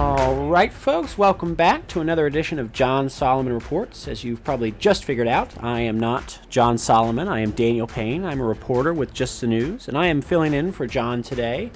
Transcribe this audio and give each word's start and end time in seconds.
All 0.00 0.46
right, 0.46 0.72
folks, 0.72 1.18
welcome 1.18 1.54
back 1.54 1.86
to 1.88 2.00
another 2.00 2.26
edition 2.26 2.58
of 2.58 2.72
John 2.72 3.10
Solomon 3.10 3.52
Reports. 3.52 4.08
As 4.08 4.24
you've 4.24 4.42
probably 4.42 4.70
just 4.78 5.04
figured 5.04 5.28
out, 5.28 5.62
I 5.62 5.80
am 5.80 6.00
not 6.00 6.38
John 6.48 6.78
Solomon. 6.78 7.28
I 7.28 7.40
am 7.40 7.50
Daniel 7.50 7.86
Payne. 7.86 8.24
I'm 8.24 8.40
a 8.40 8.44
reporter 8.44 8.94
with 8.94 9.12
Just 9.12 9.42
the 9.42 9.46
News, 9.46 9.88
and 9.88 9.98
I 9.98 10.06
am 10.06 10.22
filling 10.22 10.54
in 10.54 10.72
for 10.72 10.86
John 10.86 11.22
today. 11.22 11.70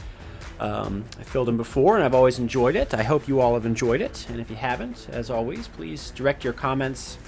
Um, 0.58 1.04
I 1.20 1.22
filled 1.22 1.50
in 1.50 1.58
before, 1.58 1.96
and 1.96 2.04
I've 2.04 2.14
always 2.14 2.38
enjoyed 2.38 2.76
it. 2.76 2.94
I 2.94 3.02
hope 3.02 3.28
you 3.28 3.42
all 3.42 3.52
have 3.52 3.66
enjoyed 3.66 4.00
it. 4.00 4.26
And 4.30 4.40
if 4.40 4.48
you 4.48 4.56
haven't, 4.56 5.06
as 5.10 5.28
always, 5.28 5.68
please 5.68 6.10
direct 6.12 6.44
your 6.44 6.54
comments. 6.54 7.18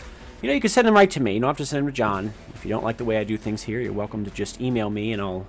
You 0.40 0.48
know, 0.48 0.54
you 0.54 0.62
can 0.62 0.70
send 0.70 0.88
them 0.88 0.94
right 0.94 1.10
to 1.10 1.20
me. 1.20 1.34
You 1.34 1.40
don't 1.40 1.50
have 1.50 1.58
to 1.58 1.66
send 1.66 1.84
them 1.84 1.92
to 1.92 1.96
John. 1.96 2.32
If 2.54 2.64
you 2.64 2.70
don't 2.70 2.84
like 2.84 2.96
the 2.96 3.04
way 3.04 3.18
I 3.18 3.24
do 3.24 3.36
things 3.36 3.62
here, 3.62 3.80
you're 3.80 3.92
welcome 3.92 4.24
to 4.24 4.30
just 4.30 4.62
email 4.62 4.88
me, 4.88 5.12
and 5.12 5.20
I'll 5.20 5.46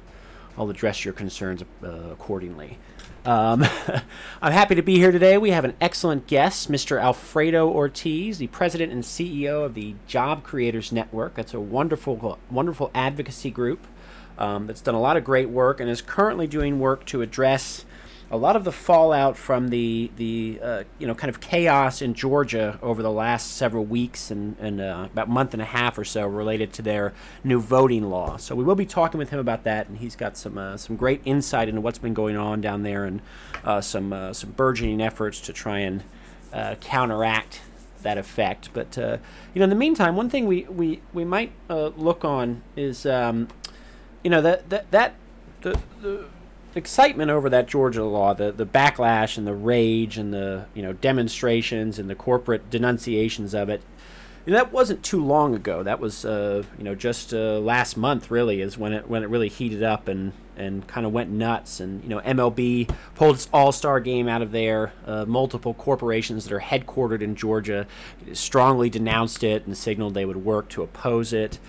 I'll 0.57 0.69
address 0.69 1.05
your 1.05 1.13
concerns 1.13 1.63
uh, 1.83 1.87
accordingly. 2.11 2.79
Um, 3.25 3.65
I'm 4.41 4.53
happy 4.53 4.75
to 4.75 4.81
be 4.81 4.97
here 4.97 5.11
today. 5.11 5.37
We 5.37 5.51
have 5.51 5.65
an 5.65 5.75
excellent 5.81 6.27
guest, 6.27 6.71
Mr. 6.71 7.01
Alfredo 7.01 7.69
Ortiz, 7.69 8.37
the 8.37 8.47
president 8.47 8.91
and 8.91 9.03
CEO 9.03 9.65
of 9.65 9.73
the 9.73 9.95
Job 10.07 10.43
Creators 10.43 10.91
Network. 10.91 11.35
That's 11.35 11.53
a 11.53 11.59
wonderful, 11.59 12.39
wonderful 12.49 12.89
advocacy 12.95 13.51
group 13.51 13.85
um, 14.37 14.67
that's 14.67 14.81
done 14.81 14.95
a 14.95 15.01
lot 15.01 15.17
of 15.17 15.23
great 15.23 15.49
work 15.49 15.79
and 15.79 15.89
is 15.89 16.01
currently 16.01 16.47
doing 16.47 16.79
work 16.79 17.05
to 17.07 17.21
address 17.21 17.85
a 18.29 18.37
lot 18.37 18.55
of 18.57 18.63
the 18.65 18.71
fallout 18.71 19.37
from 19.37 19.69
the 19.69 20.11
the 20.17 20.59
uh, 20.61 20.83
you 20.99 21.07
know 21.07 21.15
kind 21.15 21.29
of 21.29 21.39
chaos 21.39 22.01
in 22.01 22.13
Georgia 22.13 22.77
over 22.81 23.01
the 23.01 23.11
last 23.11 23.55
several 23.55 23.85
weeks 23.85 24.31
and, 24.31 24.57
and 24.59 24.81
uh, 24.81 25.07
about 25.11 25.29
month 25.29 25.53
and 25.53 25.61
a 25.61 25.65
half 25.65 25.97
or 25.97 26.03
so 26.03 26.27
related 26.27 26.73
to 26.73 26.81
their 26.81 27.13
new 27.43 27.59
voting 27.59 28.09
law. 28.09 28.35
So 28.37 28.53
we 28.53 28.63
will 28.63 28.75
be 28.75 28.85
talking 28.85 29.17
with 29.17 29.29
him 29.29 29.39
about 29.39 29.63
that, 29.63 29.87
and 29.87 29.97
he's 29.97 30.15
got 30.15 30.35
some 30.37 30.57
uh, 30.57 30.75
some 30.75 30.97
great 30.97 31.21
insight 31.23 31.69
into 31.69 31.79
what's 31.79 31.99
been 31.99 32.13
going 32.13 32.35
on 32.35 32.59
down 32.59 32.83
there 32.83 33.05
and 33.05 33.21
uh, 33.63 33.79
some 33.79 34.11
uh, 34.11 34.33
some 34.33 34.51
burgeoning 34.51 35.01
efforts 35.01 35.39
to 35.41 35.53
try 35.53 35.79
and 35.79 36.03
uh, 36.51 36.75
counteract 36.81 37.61
that 38.01 38.17
effect. 38.17 38.69
But 38.73 38.97
you 38.97 39.19
know, 39.59 39.63
in 39.63 39.69
the 39.69 39.75
meantime, 39.75 40.17
one 40.17 40.29
thing 40.29 40.47
we 40.47 40.63
we, 40.63 41.01
we 41.13 41.23
might 41.23 41.53
look 41.69 42.25
on 42.25 42.61
is 42.75 43.05
um, 43.05 43.47
you 44.21 44.29
know 44.29 44.41
that 44.41 44.69
that 44.69 44.91
that 44.91 45.13
the, 45.61 45.79
the 46.01 46.25
excitement 46.77 47.31
over 47.31 47.49
that 47.49 47.67
Georgia 47.67 48.03
law, 48.03 48.33
the 48.33 48.51
the 48.51 48.65
backlash 48.65 49.37
and 49.37 49.45
the 49.45 49.53
rage 49.53 50.17
and 50.17 50.33
the 50.33 50.65
you 50.73 50.81
know 50.81 50.93
demonstrations 50.93 51.99
and 51.99 52.09
the 52.09 52.15
corporate 52.15 52.69
denunciations 52.69 53.53
of 53.53 53.69
it. 53.69 53.81
Know, 54.47 54.53
that 54.53 54.71
wasn't 54.71 55.03
too 55.03 55.23
long 55.23 55.55
ago. 55.55 55.83
That 55.83 55.99
was 55.99 56.23
uh, 56.23 56.63
you 56.77 56.83
know 56.85 56.95
just 56.95 57.33
uh, 57.33 57.59
last 57.59 57.97
month 57.97 58.31
really 58.31 58.61
is 58.61 58.77
when 58.77 58.93
it 58.93 59.09
when 59.09 59.23
it 59.23 59.29
really 59.29 59.49
heated 59.49 59.83
up 59.83 60.07
and 60.07 60.31
and 60.55 60.87
kind 60.87 61.05
of 61.05 61.11
went 61.11 61.29
nuts. 61.29 61.81
And 61.81 62.01
you 62.01 62.09
know 62.09 62.21
MLB 62.21 62.89
pulled 63.15 63.35
its 63.35 63.49
All 63.51 63.73
Star 63.73 63.99
game 63.99 64.29
out 64.29 64.41
of 64.41 64.51
there. 64.51 64.93
Uh, 65.05 65.25
multiple 65.25 65.73
corporations 65.73 66.45
that 66.45 66.53
are 66.53 66.61
headquartered 66.61 67.21
in 67.21 67.35
Georgia 67.35 67.87
strongly 68.31 68.89
denounced 68.89 69.43
it 69.43 69.65
and 69.65 69.77
signaled 69.77 70.13
they 70.13 70.25
would 70.25 70.45
work 70.45 70.69
to 70.69 70.81
oppose 70.81 71.33
it. 71.33 71.59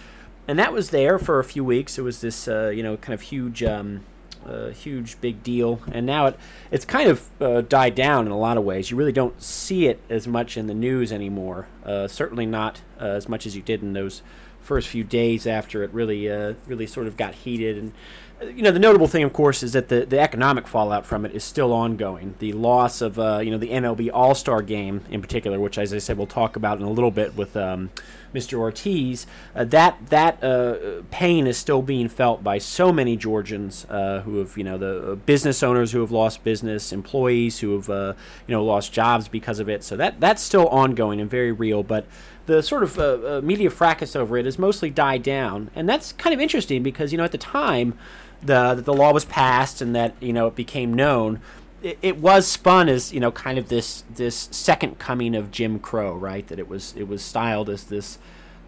And 0.46 0.56
that 0.58 0.72
was 0.72 0.90
there 0.90 1.18
for 1.18 1.40
a 1.40 1.44
few 1.44 1.64
weeks. 1.64 1.98
It 1.98 2.02
was 2.02 2.20
this 2.20 2.46
uh, 2.46 2.68
you 2.68 2.84
know 2.84 2.96
kind 2.96 3.14
of 3.14 3.22
huge. 3.22 3.64
Um, 3.64 4.04
a 4.46 4.72
huge 4.72 5.20
big 5.20 5.42
deal, 5.42 5.80
and 5.92 6.06
now 6.06 6.26
it 6.26 6.38
it's 6.70 6.84
kind 6.84 7.08
of 7.08 7.28
uh, 7.40 7.60
died 7.62 7.94
down 7.94 8.26
in 8.26 8.32
a 8.32 8.38
lot 8.38 8.56
of 8.56 8.64
ways. 8.64 8.90
You 8.90 8.96
really 8.96 9.12
don't 9.12 9.40
see 9.42 9.86
it 9.86 10.00
as 10.08 10.26
much 10.26 10.56
in 10.56 10.66
the 10.66 10.74
news 10.74 11.12
anymore. 11.12 11.66
Uh, 11.84 12.08
certainly 12.08 12.46
not 12.46 12.82
uh, 13.00 13.04
as 13.04 13.28
much 13.28 13.46
as 13.46 13.56
you 13.56 13.62
did 13.62 13.82
in 13.82 13.92
those 13.92 14.22
first 14.68 14.88
few 14.88 15.02
days 15.02 15.46
after 15.46 15.82
it 15.82 15.90
really 15.92 16.30
uh, 16.30 16.52
really 16.66 16.86
sort 16.86 17.06
of 17.06 17.16
got 17.16 17.34
heated. 17.34 17.78
And 17.78 17.92
uh, 18.40 18.44
you 18.44 18.62
know 18.62 18.70
the 18.70 18.78
notable 18.78 19.08
thing, 19.08 19.24
of 19.24 19.32
course, 19.32 19.62
is 19.62 19.72
that 19.72 19.88
the, 19.88 20.04
the 20.04 20.20
economic 20.20 20.68
fallout 20.68 21.06
from 21.06 21.24
it 21.24 21.32
is 21.34 21.42
still 21.42 21.72
ongoing. 21.72 22.34
The 22.38 22.52
loss 22.52 23.00
of 23.00 23.18
uh, 23.18 23.38
you 23.38 23.50
know 23.50 23.58
the 23.58 23.70
MLB 23.70 24.10
All 24.12 24.34
Star 24.34 24.60
Game 24.60 25.00
in 25.10 25.22
particular, 25.22 25.58
which 25.58 25.78
as 25.78 25.92
I 25.94 25.98
said 25.98 26.18
we'll 26.18 26.26
talk 26.26 26.54
about 26.54 26.78
in 26.78 26.84
a 26.84 26.90
little 26.90 27.10
bit 27.10 27.34
with. 27.34 27.56
Um, 27.56 27.90
Mr. 28.34 28.58
Ortiz, 28.58 29.26
uh, 29.56 29.64
that 29.64 29.96
that 30.10 30.44
uh, 30.44 31.00
pain 31.10 31.46
is 31.46 31.56
still 31.56 31.80
being 31.80 32.10
felt 32.10 32.44
by 32.44 32.58
so 32.58 32.92
many 32.92 33.16
Georgians 33.16 33.86
uh, 33.88 34.20
who 34.20 34.36
have, 34.36 34.58
you 34.58 34.64
know, 34.64 34.76
the 34.76 35.12
uh, 35.12 35.14
business 35.14 35.62
owners 35.62 35.92
who 35.92 36.00
have 36.02 36.10
lost 36.10 36.44
business, 36.44 36.92
employees 36.92 37.60
who 37.60 37.80
have, 37.80 37.88
you 37.88 38.52
know, 38.52 38.62
lost 38.62 38.92
jobs 38.92 39.28
because 39.28 39.60
of 39.60 39.70
it. 39.70 39.82
So 39.82 39.96
that 39.96 40.20
that's 40.20 40.42
still 40.42 40.68
ongoing 40.68 41.22
and 41.22 41.30
very 41.30 41.52
real. 41.52 41.82
But 41.82 42.04
the 42.48 42.62
sort 42.62 42.82
of 42.82 42.98
uh, 42.98 43.40
media 43.44 43.70
fracas 43.70 44.16
over 44.16 44.36
it 44.36 44.44
has 44.44 44.58
mostly 44.58 44.90
died 44.90 45.22
down, 45.22 45.70
and 45.76 45.88
that's 45.88 46.12
kind 46.12 46.34
of 46.34 46.40
interesting 46.40 46.82
because 46.82 47.12
you 47.12 47.18
know 47.18 47.24
at 47.24 47.32
the 47.32 47.38
time 47.38 47.96
the 48.42 48.74
the 48.74 48.92
law 48.92 49.12
was 49.12 49.24
passed 49.24 49.80
and 49.80 49.94
that 49.94 50.14
you 50.20 50.32
know 50.32 50.48
it 50.48 50.56
became 50.56 50.92
known 50.92 51.40
it, 51.82 51.98
it 52.02 52.16
was 52.18 52.46
spun 52.46 52.88
as 52.88 53.12
you 53.12 53.20
know 53.20 53.30
kind 53.30 53.58
of 53.58 53.68
this 53.68 54.04
this 54.14 54.48
second 54.50 54.98
coming 54.98 55.34
of 55.34 55.50
Jim 55.50 55.78
Crow, 55.78 56.14
right? 56.14 56.46
That 56.48 56.58
it 56.58 56.68
was 56.68 56.94
it 56.96 57.08
was 57.08 57.22
styled 57.22 57.68
as 57.70 57.84
this 57.84 58.18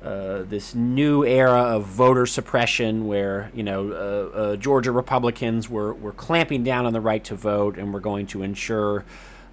uh, 0.03 0.43
this 0.43 0.75
new 0.75 1.25
era 1.25 1.61
of 1.61 1.85
voter 1.85 2.27
suppression, 2.27 3.07
where 3.07 3.51
you 3.55 3.63
know 3.63 3.91
uh, 3.91 4.37
uh, 4.37 4.57
Georgia 4.57 4.93
Republicans 4.93 5.69
were 5.69 5.93
were 5.93 6.13
clamping 6.13 6.65
down 6.65 6.87
on 6.87 6.93
the 6.93 7.01
right 7.01 7.25
to 7.25 7.35
vote, 7.35 7.77
and 7.77 7.93
were 7.93 8.01
going 8.01 8.27
to 8.29 8.43
ensure 8.43 9.05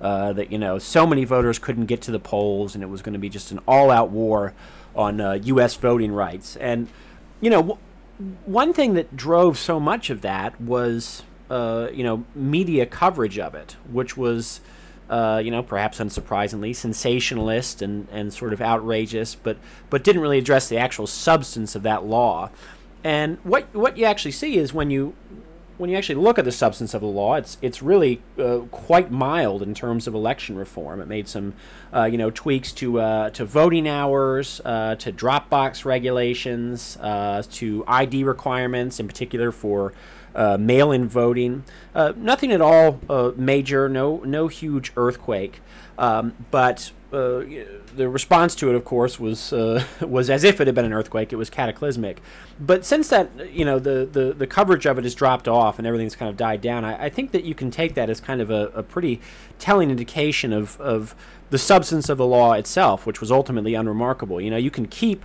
uh, 0.01 0.33
that 0.33 0.51
you 0.51 0.57
know 0.57 0.79
so 0.79 1.05
many 1.07 1.25
voters 1.25 1.59
couldn't 1.59 1.85
get 1.85 2.01
to 2.03 2.11
the 2.11 2.19
polls, 2.19 2.75
and 2.75 2.83
it 2.83 2.87
was 2.87 3.01
going 3.01 3.13
to 3.13 3.19
be 3.19 3.29
just 3.29 3.51
an 3.51 3.59
all-out 3.67 4.09
war 4.09 4.53
on 4.95 5.19
U.S. 5.43 5.77
Uh, 5.77 5.79
voting 5.79 6.11
rights. 6.11 6.55
And 6.57 6.87
you 7.41 7.49
know, 7.49 7.61
w- 7.61 7.79
one 8.45 8.73
thing 8.73 8.93
that 8.95 9.15
drove 9.15 9.57
so 9.57 9.79
much 9.79 10.09
of 10.09 10.21
that 10.21 10.59
was 10.59 11.23
uh, 11.49 11.89
you 11.93 12.03
know, 12.03 12.25
media 12.35 12.85
coverage 12.85 13.39
of 13.39 13.55
it, 13.55 13.77
which 13.89 14.17
was, 14.17 14.59
uh, 15.09 15.41
you 15.43 15.51
know, 15.51 15.63
perhaps 15.63 15.99
unsurprisingly, 15.99 16.75
sensationalist 16.75 17.81
and, 17.81 18.07
and 18.11 18.33
sort 18.33 18.53
of 18.53 18.61
outrageous, 18.61 19.35
but 19.35 19.57
but 19.89 20.03
didn't 20.03 20.21
really 20.21 20.37
address 20.37 20.67
the 20.67 20.77
actual 20.77 21.07
substance 21.07 21.75
of 21.75 21.83
that 21.83 22.05
law. 22.05 22.49
And 23.03 23.37
what 23.43 23.73
what 23.73 23.97
you 23.97 24.05
actually 24.05 24.31
see 24.31 24.57
is 24.57 24.73
when 24.73 24.91
you 24.91 25.13
when 25.77 25.89
you 25.89 25.97
actually 25.97 26.15
look 26.15 26.39
at 26.39 26.45
the 26.45 26.51
substance 26.51 26.93
of 26.93 27.01
the 27.01 27.07
law, 27.07 27.35
it's 27.35 27.57
it's 27.61 27.81
really 27.81 28.21
uh, 28.39 28.59
quite 28.71 29.11
mild 29.11 29.61
in 29.61 29.73
terms 29.73 30.07
of 30.07 30.13
election 30.13 30.57
reform. 30.57 30.99
It 31.01 31.07
made 31.07 31.27
some, 31.27 31.53
uh, 31.93 32.05
you 32.05 32.17
know, 32.17 32.31
tweaks 32.31 32.71
to 32.73 32.99
uh, 32.99 33.29
to 33.31 33.45
voting 33.45 33.87
hours, 33.87 34.59
uh, 34.65 34.95
to 34.95 35.11
drop 35.11 35.49
box 35.49 35.85
regulations, 35.85 36.97
uh, 37.01 37.43
to 37.51 37.83
ID 37.87 38.23
requirements, 38.23 38.99
in 38.99 39.07
particular 39.07 39.51
for 39.51 39.93
uh, 40.35 40.57
mail-in 40.59 41.07
voting. 41.07 41.63
Nothing 41.95 42.51
at 42.51 42.61
all 42.61 42.99
major, 43.35 43.87
no 43.87 44.17
no 44.25 44.47
huge 44.47 44.91
earthquake, 44.97 45.61
um, 45.97 46.33
but 46.49 46.91
uh, 47.11 47.43
the 47.95 48.09
response 48.09 48.53
to 48.55 48.69
it, 48.69 48.75
of 48.75 48.83
course, 48.83 49.19
was 49.19 49.53
uh, 49.53 49.83
was 50.01 50.29
as 50.29 50.43
if 50.43 50.59
it 50.59 50.67
had 50.67 50.75
been 50.75 50.85
an 50.85 50.93
earthquake. 50.93 51.31
It 51.31 51.37
was 51.37 51.49
cataclysmic. 51.49 52.21
But 52.59 52.85
since 52.85 53.09
that, 53.09 53.29
you 53.51 53.63
know, 53.63 53.79
the, 53.79 54.05
the, 54.05 54.33
the 54.33 54.47
coverage 54.47 54.85
of 54.85 54.97
it 54.97 55.03
has 55.03 55.15
dropped 55.15 55.47
off 55.47 55.77
and 55.77 55.87
everything's 55.87 56.15
kind 56.15 56.29
of 56.29 56.37
died 56.37 56.61
down, 56.61 56.83
I, 56.83 57.05
I 57.05 57.09
think 57.09 57.31
that 57.31 57.43
you 57.43 57.55
can 57.55 57.71
take 57.71 57.93
that 57.95 58.09
as 58.09 58.19
kind 58.19 58.41
of 58.41 58.49
a, 58.49 58.67
a 58.69 58.83
pretty 58.83 59.21
telling 59.57 59.89
indication 59.89 60.51
of, 60.51 60.79
of 60.81 61.15
the 61.49 61.57
substance 61.57 62.09
of 62.09 62.17
the 62.17 62.25
law 62.25 62.53
itself, 62.53 63.05
which 63.05 63.21
was 63.21 63.31
ultimately 63.31 63.73
unremarkable. 63.73 64.41
You 64.41 64.51
know, 64.51 64.57
you 64.57 64.71
can 64.71 64.87
keep 64.87 65.23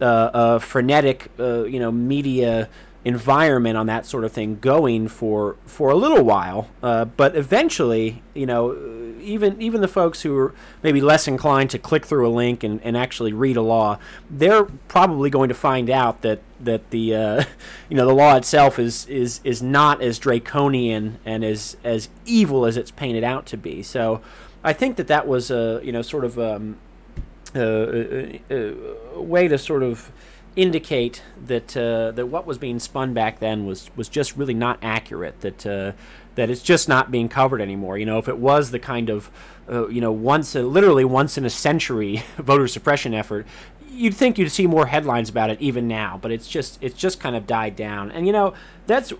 uh, 0.00 0.30
a 0.32 0.60
frenetic, 0.60 1.30
uh, 1.38 1.64
you 1.64 1.80
know, 1.80 1.90
media 1.90 2.68
environment 3.04 3.76
on 3.76 3.86
that 3.86 4.06
sort 4.06 4.24
of 4.24 4.32
thing 4.32 4.58
going 4.60 5.08
for 5.08 5.56
for 5.66 5.90
a 5.90 5.94
little 5.94 6.24
while, 6.24 6.70
uh, 6.82 7.04
but 7.04 7.36
eventually, 7.36 8.22
you 8.32 8.46
know, 8.46 8.70
even 9.24 9.60
even 9.60 9.80
the 9.80 9.88
folks 9.88 10.22
who 10.22 10.36
are 10.36 10.54
maybe 10.82 11.00
less 11.00 11.26
inclined 11.26 11.70
to 11.70 11.78
click 11.78 12.06
through 12.06 12.26
a 12.26 12.30
link 12.30 12.62
and, 12.62 12.80
and 12.82 12.96
actually 12.96 13.32
read 13.32 13.56
a 13.56 13.62
law, 13.62 13.98
they're 14.30 14.64
probably 14.64 15.30
going 15.30 15.48
to 15.48 15.54
find 15.54 15.90
out 15.90 16.22
that 16.22 16.40
that 16.60 16.90
the 16.90 17.14
uh, 17.14 17.44
you 17.88 17.96
know 17.96 18.06
the 18.06 18.14
law 18.14 18.36
itself 18.36 18.78
is 18.78 19.06
is 19.06 19.40
is 19.44 19.62
not 19.62 20.02
as 20.02 20.18
draconian 20.18 21.18
and 21.24 21.44
as 21.44 21.76
as 21.82 22.08
evil 22.24 22.66
as 22.66 22.76
it's 22.76 22.90
painted 22.90 23.24
out 23.24 23.46
to 23.46 23.56
be. 23.56 23.82
So, 23.82 24.20
I 24.62 24.72
think 24.72 24.96
that 24.96 25.08
that 25.08 25.26
was 25.26 25.50
a 25.50 25.80
you 25.82 25.92
know 25.92 26.02
sort 26.02 26.24
of 26.24 26.38
um, 26.38 26.76
a, 27.54 28.40
a, 28.50 28.74
a 29.14 29.22
way 29.22 29.48
to 29.48 29.58
sort 29.58 29.82
of 29.82 30.10
indicate 30.56 31.22
that 31.46 31.76
uh, 31.76 32.12
that 32.12 32.26
what 32.26 32.46
was 32.46 32.58
being 32.58 32.78
spun 32.78 33.12
back 33.14 33.40
then 33.40 33.66
was 33.66 33.90
was 33.96 34.08
just 34.08 34.36
really 34.36 34.54
not 34.54 34.78
accurate. 34.82 35.40
That 35.40 35.66
uh, 35.66 35.92
that 36.34 36.50
it's 36.50 36.62
just 36.62 36.88
not 36.88 37.10
being 37.10 37.28
covered 37.28 37.60
anymore. 37.60 37.98
You 37.98 38.06
know, 38.06 38.18
if 38.18 38.28
it 38.28 38.38
was 38.38 38.70
the 38.70 38.78
kind 38.78 39.10
of 39.10 39.30
uh, 39.70 39.88
you 39.88 40.00
know 40.00 40.12
once 40.12 40.54
a, 40.54 40.62
literally 40.62 41.04
once 41.04 41.38
in 41.38 41.44
a 41.44 41.50
century 41.50 42.22
voter 42.36 42.68
suppression 42.68 43.14
effort, 43.14 43.46
you'd 43.88 44.14
think 44.14 44.38
you'd 44.38 44.50
see 44.50 44.66
more 44.66 44.86
headlines 44.86 45.28
about 45.28 45.50
it 45.50 45.60
even 45.60 45.88
now. 45.88 46.18
But 46.20 46.32
it's 46.32 46.48
just 46.48 46.78
it's 46.82 46.96
just 46.96 47.20
kind 47.20 47.36
of 47.36 47.46
died 47.46 47.76
down. 47.76 48.10
And 48.10 48.26
you 48.26 48.32
know 48.32 48.54
that's 48.86 49.12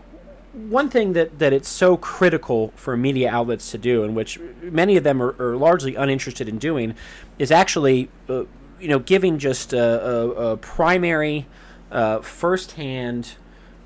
one 0.53 0.89
thing 0.89 1.15
that, 1.15 1.41
that 1.41 1.53
it's 1.53 1.69
so 1.69 1.97
critical 1.97 2.73
for 2.77 2.97
media 2.97 3.29
outlets 3.29 3.73
to 3.73 3.79
do, 3.79 4.05
and 4.05 4.15
which 4.15 4.39
many 4.63 4.97
of 4.97 5.03
them 5.03 5.21
are, 5.21 5.35
are 5.41 5.57
largely 5.57 5.97
uninterested 5.97 6.49
in 6.49 6.59
doing, 6.59 6.95
is 7.41 7.51
actually 7.51 8.09
uh, 8.29 8.45
you 8.85 8.91
know, 8.91 8.99
giving 8.99 9.39
just 9.39 9.73
a, 9.73 10.07
a, 10.07 10.29
a 10.31 10.57
primary, 10.59 11.47
uh, 11.91 12.21
firsthand, 12.21 13.33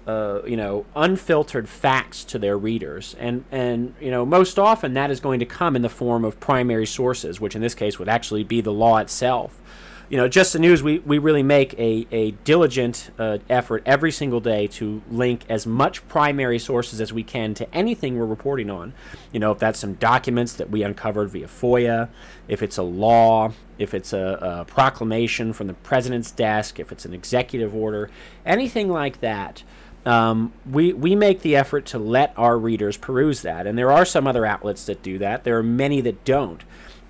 uh, 0.09 0.41
you 0.47 0.57
know, 0.57 0.87
unfiltered 0.97 1.69
facts 1.69 2.25
to 2.25 2.39
their 2.39 2.57
readers, 2.57 3.15
and 3.19 3.45
and 3.53 3.95
you 4.01 4.11
know, 4.11 4.25
most 4.25 4.59
often 4.59 4.95
that 4.95 5.11
is 5.11 5.21
going 5.21 5.39
to 5.39 5.47
come 5.47 5.77
in 5.77 5.83
the 5.83 5.89
form 5.89 6.25
of 6.25 6.41
primary 6.41 6.87
sources, 6.87 7.41
which 7.41 7.55
in 7.55 7.61
this 7.61 7.75
case 7.75 7.99
would 7.99 8.09
actually 8.09 8.43
be 8.43 8.61
the 8.61 8.73
law 8.73 8.99
itself 8.99 9.61
you 10.09 10.17
know, 10.17 10.27
just 10.27 10.55
the 10.55 10.59
news, 10.59 10.83
we, 10.83 11.01
we 11.01 11.19
really 11.19 11.43
make 11.43 11.75
a, 11.75 12.07
a 12.11 12.31
diligent 12.31 13.11
uh, 13.19 13.39
effort 13.51 13.83
every 13.85 14.11
single 14.11 14.41
day 14.41 14.67
to 14.69 15.03
link 15.11 15.45
as 15.51 15.67
much 15.67 16.07
primary 16.09 16.59
sources 16.59 17.01
as 17.01 17.13
we 17.13 17.23
can 17.23 17.53
to 17.55 17.75
anything 17.75 18.19
we're 18.19 18.25
reporting 18.25 18.71
on. 18.71 18.95
You 19.33 19.41
know, 19.41 19.53
if 19.53 19.59
that's 19.59 19.79
some 19.79 19.95
documents 19.95 20.55
that 20.55 20.71
we 20.71 20.83
uncovered 20.83 21.29
via 21.29 21.47
FOIA, 21.47 22.09
if 22.49 22.63
it's 22.63 22.79
a 22.79 22.83
law, 22.83 23.53
if 23.79 23.93
it's 23.93 24.15
a, 24.15 24.39
a 24.41 24.65
proclamation 24.65 25.53
from 25.53 25.67
the 25.67 25.75
president's 25.75 26.31
desk, 26.31 26.81
if 26.81 26.91
it's 26.91 27.05
an 27.05 27.13
executive 27.13 27.75
order, 27.75 28.11
anything 28.47 28.89
like 28.89 29.21
that. 29.21 29.63
Um, 30.07 30.53
we, 30.71 30.93
we 30.93 31.15
make 31.15 31.43
the 31.43 31.57
effort 31.57 31.87
to 31.87 31.99
let 31.99 32.33
our 32.37 32.59
readers 32.59 32.97
peruse 32.97 33.43
that. 33.43 33.67
And 33.67 33.77
there 33.77 33.91
are 33.93 34.05
some 34.05 34.27
other 34.27 34.47
outlets 34.47 34.87
that 34.87 35.03
do 35.03 35.19
that. 35.19 35.45
There 35.45 35.59
are 35.59 35.63
many 35.63 36.01
that 36.01 36.25
don't 36.25 36.63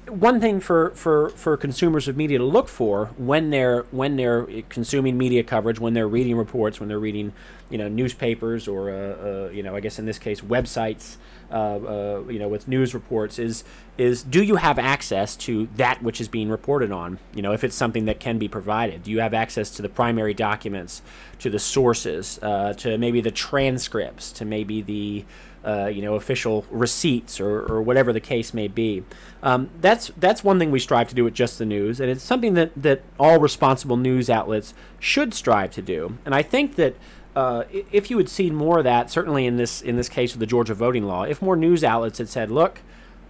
one 0.08 0.40
thing 0.40 0.60
for, 0.60 0.90
for, 0.90 1.30
for 1.30 1.56
consumers 1.56 2.08
of 2.08 2.16
media 2.16 2.38
to 2.38 2.44
look 2.44 2.68
for 2.68 3.06
when 3.16 3.50
they're 3.50 3.82
when 3.90 4.16
they're 4.16 4.46
consuming 4.68 5.16
media 5.16 5.42
coverage, 5.42 5.78
when 5.78 5.94
they're 5.94 6.08
reading 6.08 6.36
reports, 6.36 6.80
when 6.80 6.88
they're 6.88 6.98
reading 6.98 7.32
you 7.70 7.76
know 7.76 7.88
newspapers 7.88 8.66
or 8.66 8.90
uh, 8.90 8.94
uh, 8.94 9.50
you 9.50 9.62
know 9.62 9.76
I 9.76 9.80
guess 9.80 9.98
in 9.98 10.06
this 10.06 10.18
case 10.18 10.40
websites, 10.40 11.16
uh, 11.50 11.54
uh, 11.54 12.24
you 12.28 12.38
know 12.38 12.48
with 12.48 12.68
news 12.68 12.94
reports 12.94 13.38
is 13.38 13.64
is 13.96 14.22
do 14.22 14.42
you 14.42 14.56
have 14.56 14.78
access 14.78 15.36
to 15.36 15.68
that 15.76 16.02
which 16.02 16.20
is 16.20 16.28
being 16.28 16.48
reported 16.48 16.92
on? 16.92 17.18
You 17.34 17.42
know 17.42 17.52
if 17.52 17.64
it's 17.64 17.76
something 17.76 18.06
that 18.06 18.20
can 18.20 18.38
be 18.38 18.48
provided, 18.48 19.02
do 19.02 19.10
you 19.10 19.20
have 19.20 19.34
access 19.34 19.70
to 19.76 19.82
the 19.82 19.88
primary 19.88 20.34
documents, 20.34 21.02
to 21.40 21.50
the 21.50 21.58
sources, 21.58 22.38
uh, 22.42 22.72
to 22.74 22.96
maybe 22.98 23.20
the 23.20 23.30
transcripts, 23.30 24.32
to 24.32 24.44
maybe 24.44 24.80
the 24.80 25.24
uh, 25.64 25.86
you 25.86 26.02
know, 26.02 26.14
official 26.14 26.64
receipts 26.70 27.40
or, 27.40 27.60
or 27.62 27.82
whatever 27.82 28.12
the 28.12 28.20
case 28.20 28.54
may 28.54 28.68
be. 28.68 29.02
Um, 29.42 29.70
that's 29.80 30.10
that's 30.16 30.42
one 30.44 30.58
thing 30.58 30.70
we 30.70 30.78
strive 30.78 31.08
to 31.08 31.14
do 31.14 31.24
with 31.24 31.34
just 31.34 31.58
the 31.58 31.66
news, 31.66 32.00
and 32.00 32.10
it's 32.10 32.22
something 32.22 32.54
that 32.54 32.70
that 32.76 33.02
all 33.18 33.38
responsible 33.38 33.96
news 33.96 34.30
outlets 34.30 34.74
should 34.98 35.34
strive 35.34 35.70
to 35.72 35.82
do. 35.82 36.18
And 36.24 36.34
I 36.34 36.42
think 36.42 36.76
that. 36.76 36.96
Uh, 37.36 37.64
if 37.70 38.10
you 38.10 38.18
had 38.18 38.28
seen 38.28 38.52
more 38.52 38.78
of 38.78 38.84
that, 38.84 39.12
certainly 39.12 39.46
in 39.46 39.58
this 39.58 39.80
in 39.80 39.94
this 39.94 40.08
case 40.08 40.32
with 40.32 40.40
the 40.40 40.46
Georgia 40.46 40.74
voting 40.74 41.04
law, 41.04 41.22
if 41.22 41.40
more 41.40 41.54
news 41.54 41.84
outlets 41.84 42.18
had 42.18 42.28
said, 42.28 42.50
"Look, 42.50 42.80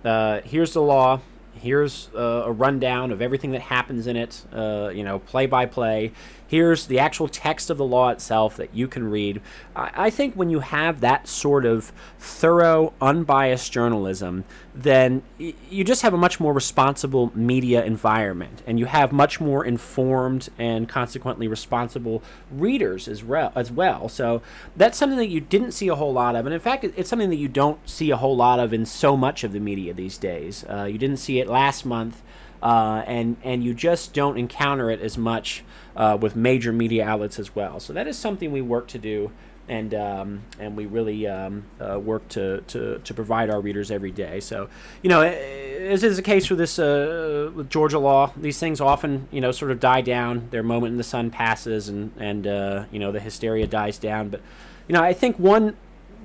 uh, 0.03 0.41
here's 0.45 0.73
the 0.73 0.81
law, 0.81 1.21
here's 1.59 2.09
uh, 2.15 2.45
a 2.47 2.53
rundown 2.53 3.13
of 3.13 3.21
everything 3.21 3.53
that 3.53 3.63
happens 3.63 4.07
in 4.07 4.17
it, 4.17 4.45
uh, 4.53 4.91
you 4.95 5.05
know, 5.05 5.19
play 5.19 5.47
by 5.47 5.67
play. 5.67 6.13
Here's 6.47 6.87
the 6.87 6.99
actual 6.99 7.29
text 7.29 7.69
of 7.69 7.77
the 7.77 7.85
law 7.85 8.09
itself 8.09 8.57
that 8.57 8.75
you 8.75 8.89
can 8.89 9.11
read. 9.11 9.43
I, 9.77 9.91
I 10.07 10.11
think 10.11 10.35
when 10.35 10.49
you 10.49 10.61
have 10.61 11.01
that 11.01 11.29
sort 11.29 11.67
of 11.67 11.93
thorough, 12.19 12.95
unbiased 13.03 13.71
journalism, 13.71 14.45
then 14.75 15.23
y- 15.39 15.53
you 15.69 15.85
just 15.85 16.01
have 16.01 16.15
a 16.15 16.17
much 16.17 16.41
more 16.41 16.55
responsible 16.55 17.31
media 17.35 17.85
environment, 17.85 18.63
and 18.67 18.79
you 18.79 18.87
have 18.87 19.13
much 19.13 19.41
more 19.41 19.63
informed 19.63 20.49
and 20.57 20.89
consequently 20.89 21.49
responsible 21.49 22.23
readers 22.51 23.09
as, 23.09 23.23
re- 23.23 23.51
as 23.55 23.71
well. 23.71 24.09
So 24.09 24.41
that's 24.75 24.97
something 24.97 25.19
that 25.19 25.29
you 25.29 25.41
didn't 25.41 25.73
see 25.73 25.89
a 25.89 25.97
whole 25.97 26.15
lot 26.15 26.35
of, 26.35 26.47
and 26.47 26.55
in 26.55 26.61
fact, 26.61 26.83
it's 26.83 27.11
something 27.11 27.29
that 27.29 27.37
you 27.37 27.49
don't 27.49 27.87
see 27.87 28.11
a 28.11 28.17
whole 28.17 28.37
lot 28.37 28.59
of 28.59 28.73
in 28.73 28.87
so 28.87 29.19
much 29.19 29.45
of 29.45 29.53
the 29.53 29.61
media 29.61 29.93
these 29.93 30.17
days. 30.17 30.65
Uh, 30.65 30.85
you 30.85 30.97
didn't 30.97 31.19
see 31.19 31.41
it 31.41 31.48
last 31.49 31.85
month. 31.85 32.23
Uh, 32.61 33.05
and 33.07 33.37
and 33.45 33.63
you 33.63 33.73
just 33.73 34.13
don't 34.13 34.37
encounter 34.37 34.91
it 34.91 35.01
as 35.01 35.17
much 35.17 35.63
uh, 35.97 36.17
with 36.21 36.37
major 36.37 36.73
media 36.73 37.05
outlets 37.05 37.39
as 37.39 37.55
well. 37.55 37.81
So 37.81 37.93
that 37.93 38.07
is 38.07 38.19
something 38.19 38.53
we 38.53 38.63
work 38.63 38.89
to 38.89 38.99
do, 38.99 39.31
and 39.69 39.93
um, 39.95 40.43
and 40.59 40.77
we 40.77 40.87
really 40.87 41.27
um, 41.27 41.65
uh, 41.81 41.99
work 41.99 42.27
to, 42.31 42.63
to 42.63 42.99
to 42.99 43.15
provide 43.15 43.51
our 43.51 43.61
readers 43.61 43.91
every 43.91 44.11
day. 44.11 44.41
So 44.41 44.69
you 45.03 45.11
know, 45.11 45.23
as 45.23 46.03
is 46.03 46.17
the 46.17 46.23
case 46.23 46.49
with 46.49 46.59
this 46.59 46.79
uh, 46.79 47.51
with 47.55 47.69
Georgia 47.69 47.99
law, 47.99 48.33
these 48.37 48.59
things 48.59 48.81
often 48.81 49.29
you 49.31 49.41
know 49.41 49.53
sort 49.53 49.71
of 49.71 49.81
die 49.81 50.01
down. 50.01 50.49
Their 50.51 50.63
moment 50.63 50.93
in 50.93 50.97
the 50.97 51.05
sun 51.05 51.31
passes, 51.31 51.89
and 51.89 52.13
and 52.19 52.47
uh, 52.47 52.85
you 52.91 52.99
know 52.99 53.13
the 53.13 53.21
hysteria 53.21 53.67
dies 53.67 53.99
down. 53.99 54.29
But 54.31 54.41
you 54.87 54.95
know, 54.95 55.03
I 55.03 55.13
think 55.13 55.37
one 55.39 55.77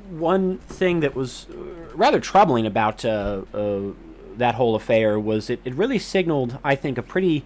one 0.09 0.59
thing 0.59 0.99
that 1.01 1.15
was 1.15 1.47
rather 1.93 2.19
troubling 2.19 2.65
about 2.65 3.03
uh, 3.03 3.41
that 4.37 4.55
whole 4.55 4.75
affair 4.75 5.19
was 5.19 5.49
it, 5.49 5.59
it 5.63 5.73
really 5.75 5.99
signaled, 5.99 6.59
I 6.63 6.75
think, 6.75 6.97
a 6.97 7.03
pretty 7.03 7.43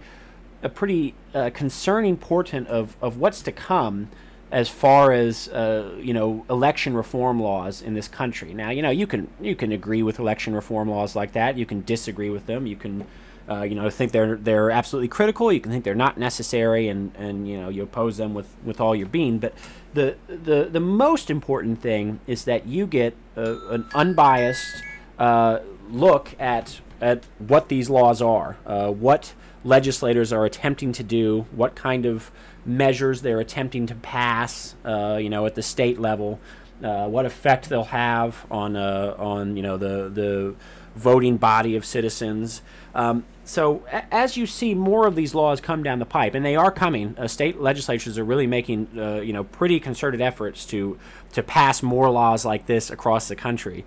a 0.62 0.68
pretty 0.68 1.14
uh, 1.34 1.50
concerning 1.54 2.16
portent 2.16 2.66
of, 2.66 2.96
of 3.00 3.16
what's 3.16 3.42
to 3.42 3.52
come 3.52 4.08
as 4.50 4.68
far 4.68 5.12
as 5.12 5.48
uh, 5.48 5.94
you 6.00 6.14
know 6.14 6.44
election 6.48 6.94
reform 6.94 7.40
laws 7.40 7.82
in 7.82 7.94
this 7.94 8.08
country. 8.08 8.54
Now, 8.54 8.70
you 8.70 8.82
know 8.82 8.90
you 8.90 9.06
can 9.06 9.28
you 9.40 9.54
can 9.54 9.72
agree 9.72 10.02
with 10.02 10.18
election 10.18 10.54
reform 10.54 10.88
laws 10.88 11.14
like 11.14 11.32
that. 11.32 11.56
You 11.56 11.66
can 11.66 11.82
disagree 11.82 12.30
with 12.30 12.46
them. 12.46 12.66
You 12.66 12.76
can 12.76 13.06
uh, 13.48 13.62
you 13.62 13.74
know 13.74 13.88
think 13.90 14.12
they're 14.12 14.36
they're 14.36 14.70
absolutely 14.70 15.08
critical. 15.08 15.52
You 15.52 15.60
can 15.60 15.70
think 15.70 15.84
they're 15.84 15.94
not 15.94 16.18
necessary, 16.18 16.88
and, 16.88 17.14
and 17.16 17.48
you 17.48 17.60
know 17.60 17.68
you 17.68 17.82
oppose 17.82 18.16
them 18.16 18.34
with, 18.34 18.54
with 18.64 18.80
all 18.80 18.96
your 18.96 19.08
being. 19.08 19.38
But 19.38 19.54
the 19.94 20.16
the 20.28 20.68
the 20.70 20.80
most 20.80 21.30
important 21.30 21.80
thing 21.80 22.20
is 22.26 22.44
that 22.44 22.66
you 22.66 22.86
get 22.86 23.14
a, 23.36 23.56
an 23.68 23.86
unbiased 23.94 24.82
uh, 25.18 25.58
look 25.90 26.34
at 26.38 26.80
at 27.00 27.24
what 27.38 27.68
these 27.68 27.88
laws 27.88 28.20
are, 28.20 28.56
uh, 28.66 28.90
what 28.90 29.32
legislators 29.64 30.32
are 30.32 30.44
attempting 30.44 30.92
to 30.92 31.02
do, 31.02 31.46
what 31.52 31.76
kind 31.76 32.06
of 32.06 32.30
measures 32.64 33.22
they're 33.22 33.40
attempting 33.40 33.86
to 33.86 33.94
pass, 33.94 34.74
uh, 34.84 35.16
you 35.20 35.30
know, 35.30 35.46
at 35.46 35.54
the 35.54 35.62
state 35.62 36.00
level, 36.00 36.40
uh, 36.82 37.06
what 37.06 37.24
effect 37.24 37.68
they'll 37.68 37.84
have 37.84 38.46
on 38.50 38.76
uh, 38.76 39.14
on 39.18 39.56
you 39.56 39.62
know 39.62 39.76
the 39.76 40.08
the 40.08 40.54
voting 40.94 41.36
body 41.36 41.76
of 41.76 41.84
citizens. 41.84 42.62
Um, 42.94 43.24
so 43.44 43.84
a- 43.92 44.12
as 44.12 44.36
you 44.36 44.46
see 44.46 44.74
more 44.74 45.06
of 45.06 45.14
these 45.14 45.34
laws 45.34 45.60
come 45.60 45.82
down 45.82 45.98
the 45.98 46.06
pipe, 46.06 46.34
and 46.34 46.44
they 46.44 46.56
are 46.56 46.70
coming, 46.70 47.16
uh, 47.18 47.28
state 47.28 47.60
legislatures 47.60 48.18
are 48.18 48.24
really 48.24 48.46
making 48.46 48.88
uh, 48.96 49.16
you 49.16 49.32
know 49.32 49.44
pretty 49.44 49.80
concerted 49.80 50.20
efforts 50.20 50.64
to 50.66 50.98
to 51.32 51.42
pass 51.42 51.82
more 51.82 52.10
laws 52.10 52.44
like 52.44 52.66
this 52.66 52.90
across 52.90 53.28
the 53.28 53.36
country 53.36 53.84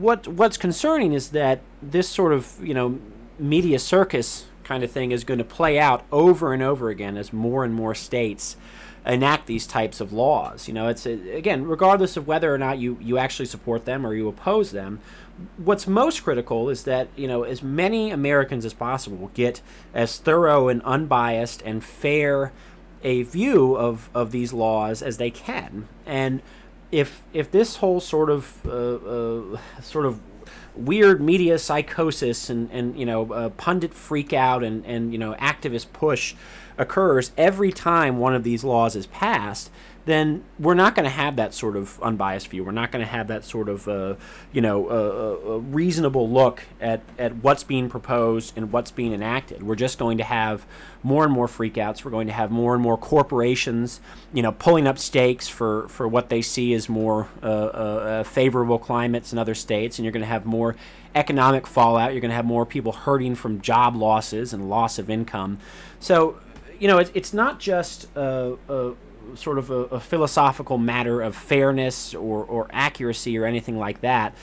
what 0.00 0.26
what's 0.28 0.56
concerning 0.56 1.12
is 1.12 1.30
that 1.30 1.60
this 1.82 2.08
sort 2.08 2.32
of 2.32 2.56
you 2.62 2.74
know 2.74 2.98
media 3.38 3.78
circus 3.78 4.46
kind 4.64 4.84
of 4.84 4.90
thing 4.90 5.10
is 5.12 5.24
going 5.24 5.38
to 5.38 5.44
play 5.44 5.78
out 5.78 6.04
over 6.12 6.52
and 6.52 6.62
over 6.62 6.88
again 6.88 7.16
as 7.16 7.32
more 7.32 7.64
and 7.64 7.74
more 7.74 7.94
states 7.94 8.56
enact 9.04 9.46
these 9.46 9.66
types 9.66 10.00
of 10.00 10.12
laws. 10.12 10.68
You 10.68 10.74
know, 10.74 10.86
it's 10.86 11.06
uh, 11.06 11.18
again, 11.32 11.64
regardless 11.64 12.16
of 12.16 12.26
whether 12.26 12.54
or 12.54 12.58
not 12.58 12.78
you 12.78 12.98
you 13.00 13.18
actually 13.18 13.46
support 13.46 13.84
them 13.84 14.06
or 14.06 14.14
you 14.14 14.28
oppose 14.28 14.70
them. 14.70 15.00
What's 15.56 15.86
most 15.86 16.22
critical 16.22 16.68
is 16.68 16.84
that 16.84 17.08
you 17.16 17.26
know 17.26 17.42
as 17.42 17.62
many 17.62 18.10
Americans 18.10 18.64
as 18.64 18.74
possible 18.74 19.30
get 19.34 19.60
as 19.92 20.18
thorough 20.18 20.68
and 20.68 20.82
unbiased 20.82 21.62
and 21.62 21.82
fair 21.82 22.52
a 23.04 23.22
view 23.22 23.76
of, 23.76 24.08
of 24.14 24.30
these 24.30 24.52
laws 24.52 25.02
as 25.02 25.16
they 25.16 25.30
can. 25.30 25.88
And 26.06 26.40
if 26.92 27.22
if 27.32 27.50
this 27.50 27.76
whole 27.76 28.00
sort 28.00 28.30
of 28.30 28.54
uh, 28.66 28.70
uh, 28.70 29.58
sort 29.80 30.06
of 30.06 30.20
weird 30.74 31.20
media 31.20 31.58
psychosis 31.58 32.48
and, 32.48 32.70
and 32.70 32.98
you 32.98 33.06
know 33.06 33.32
uh, 33.32 33.48
pundit 33.50 33.92
freak 33.92 34.32
out 34.32 34.62
and, 34.62 34.84
and 34.86 35.12
you 35.12 35.18
know 35.18 35.34
activist 35.34 35.86
push 35.92 36.34
occurs 36.78 37.32
every 37.36 37.72
time 37.72 38.18
one 38.18 38.34
of 38.34 38.44
these 38.44 38.62
laws 38.62 38.94
is 38.94 39.06
passed, 39.06 39.70
then 40.04 40.42
we're 40.58 40.74
not 40.74 40.96
going 40.96 41.04
to 41.04 41.10
have 41.10 41.36
that 41.36 41.54
sort 41.54 41.76
of 41.76 42.00
unbiased 42.02 42.48
view. 42.48 42.64
We're 42.64 42.72
not 42.72 42.90
going 42.90 43.04
to 43.04 43.10
have 43.10 43.28
that 43.28 43.44
sort 43.44 43.68
of, 43.68 43.86
uh, 43.86 44.14
you 44.52 44.60
know, 44.60 44.88
uh, 44.88 45.54
uh, 45.54 45.58
reasonable 45.58 46.28
look 46.28 46.64
at, 46.80 47.02
at 47.18 47.36
what's 47.36 47.62
being 47.62 47.88
proposed 47.88 48.52
and 48.56 48.72
what's 48.72 48.90
being 48.90 49.12
enacted. 49.12 49.62
We're 49.62 49.76
just 49.76 49.98
going 49.98 50.18
to 50.18 50.24
have 50.24 50.66
more 51.04 51.22
and 51.24 51.32
more 51.32 51.46
freakouts. 51.46 52.04
We're 52.04 52.10
going 52.10 52.26
to 52.26 52.32
have 52.32 52.50
more 52.50 52.74
and 52.74 52.82
more 52.82 52.96
corporations, 52.96 54.00
you 54.32 54.42
know, 54.42 54.50
pulling 54.50 54.88
up 54.88 54.98
stakes 54.98 55.46
for, 55.48 55.88
for 55.88 56.08
what 56.08 56.30
they 56.30 56.42
see 56.42 56.74
as 56.74 56.88
more 56.88 57.28
uh, 57.40 57.46
uh, 57.46 57.48
uh, 57.48 58.22
favorable 58.24 58.80
climates 58.80 59.32
in 59.32 59.38
other 59.38 59.54
states, 59.54 59.98
and 59.98 60.04
you're 60.04 60.12
going 60.12 60.22
to 60.22 60.26
have 60.26 60.44
more 60.44 60.74
economic 61.14 61.66
fallout. 61.66 62.12
You're 62.12 62.20
going 62.20 62.30
to 62.30 62.36
have 62.36 62.44
more 62.44 62.66
people 62.66 62.92
hurting 62.92 63.36
from 63.36 63.60
job 63.60 63.94
losses 63.94 64.52
and 64.52 64.68
loss 64.68 64.98
of 64.98 65.08
income. 65.08 65.58
So, 66.00 66.40
you 66.80 66.88
know, 66.88 66.98
it's, 66.98 67.12
it's 67.14 67.32
not 67.32 67.60
just 67.60 68.08
a, 68.16 68.56
a 68.68 68.94
sort 69.34 69.58
of 69.58 69.70
a, 69.70 69.74
a, 69.74 70.00
philosophical 70.00 70.78
matter 70.78 71.20
of 71.20 71.34
fairness 71.36 72.14
or, 72.14 72.44
or 72.44 72.68
accuracy 72.70 73.38
or 73.38 73.44
anything 73.44 73.78
like 73.78 74.00
that. 74.00 74.34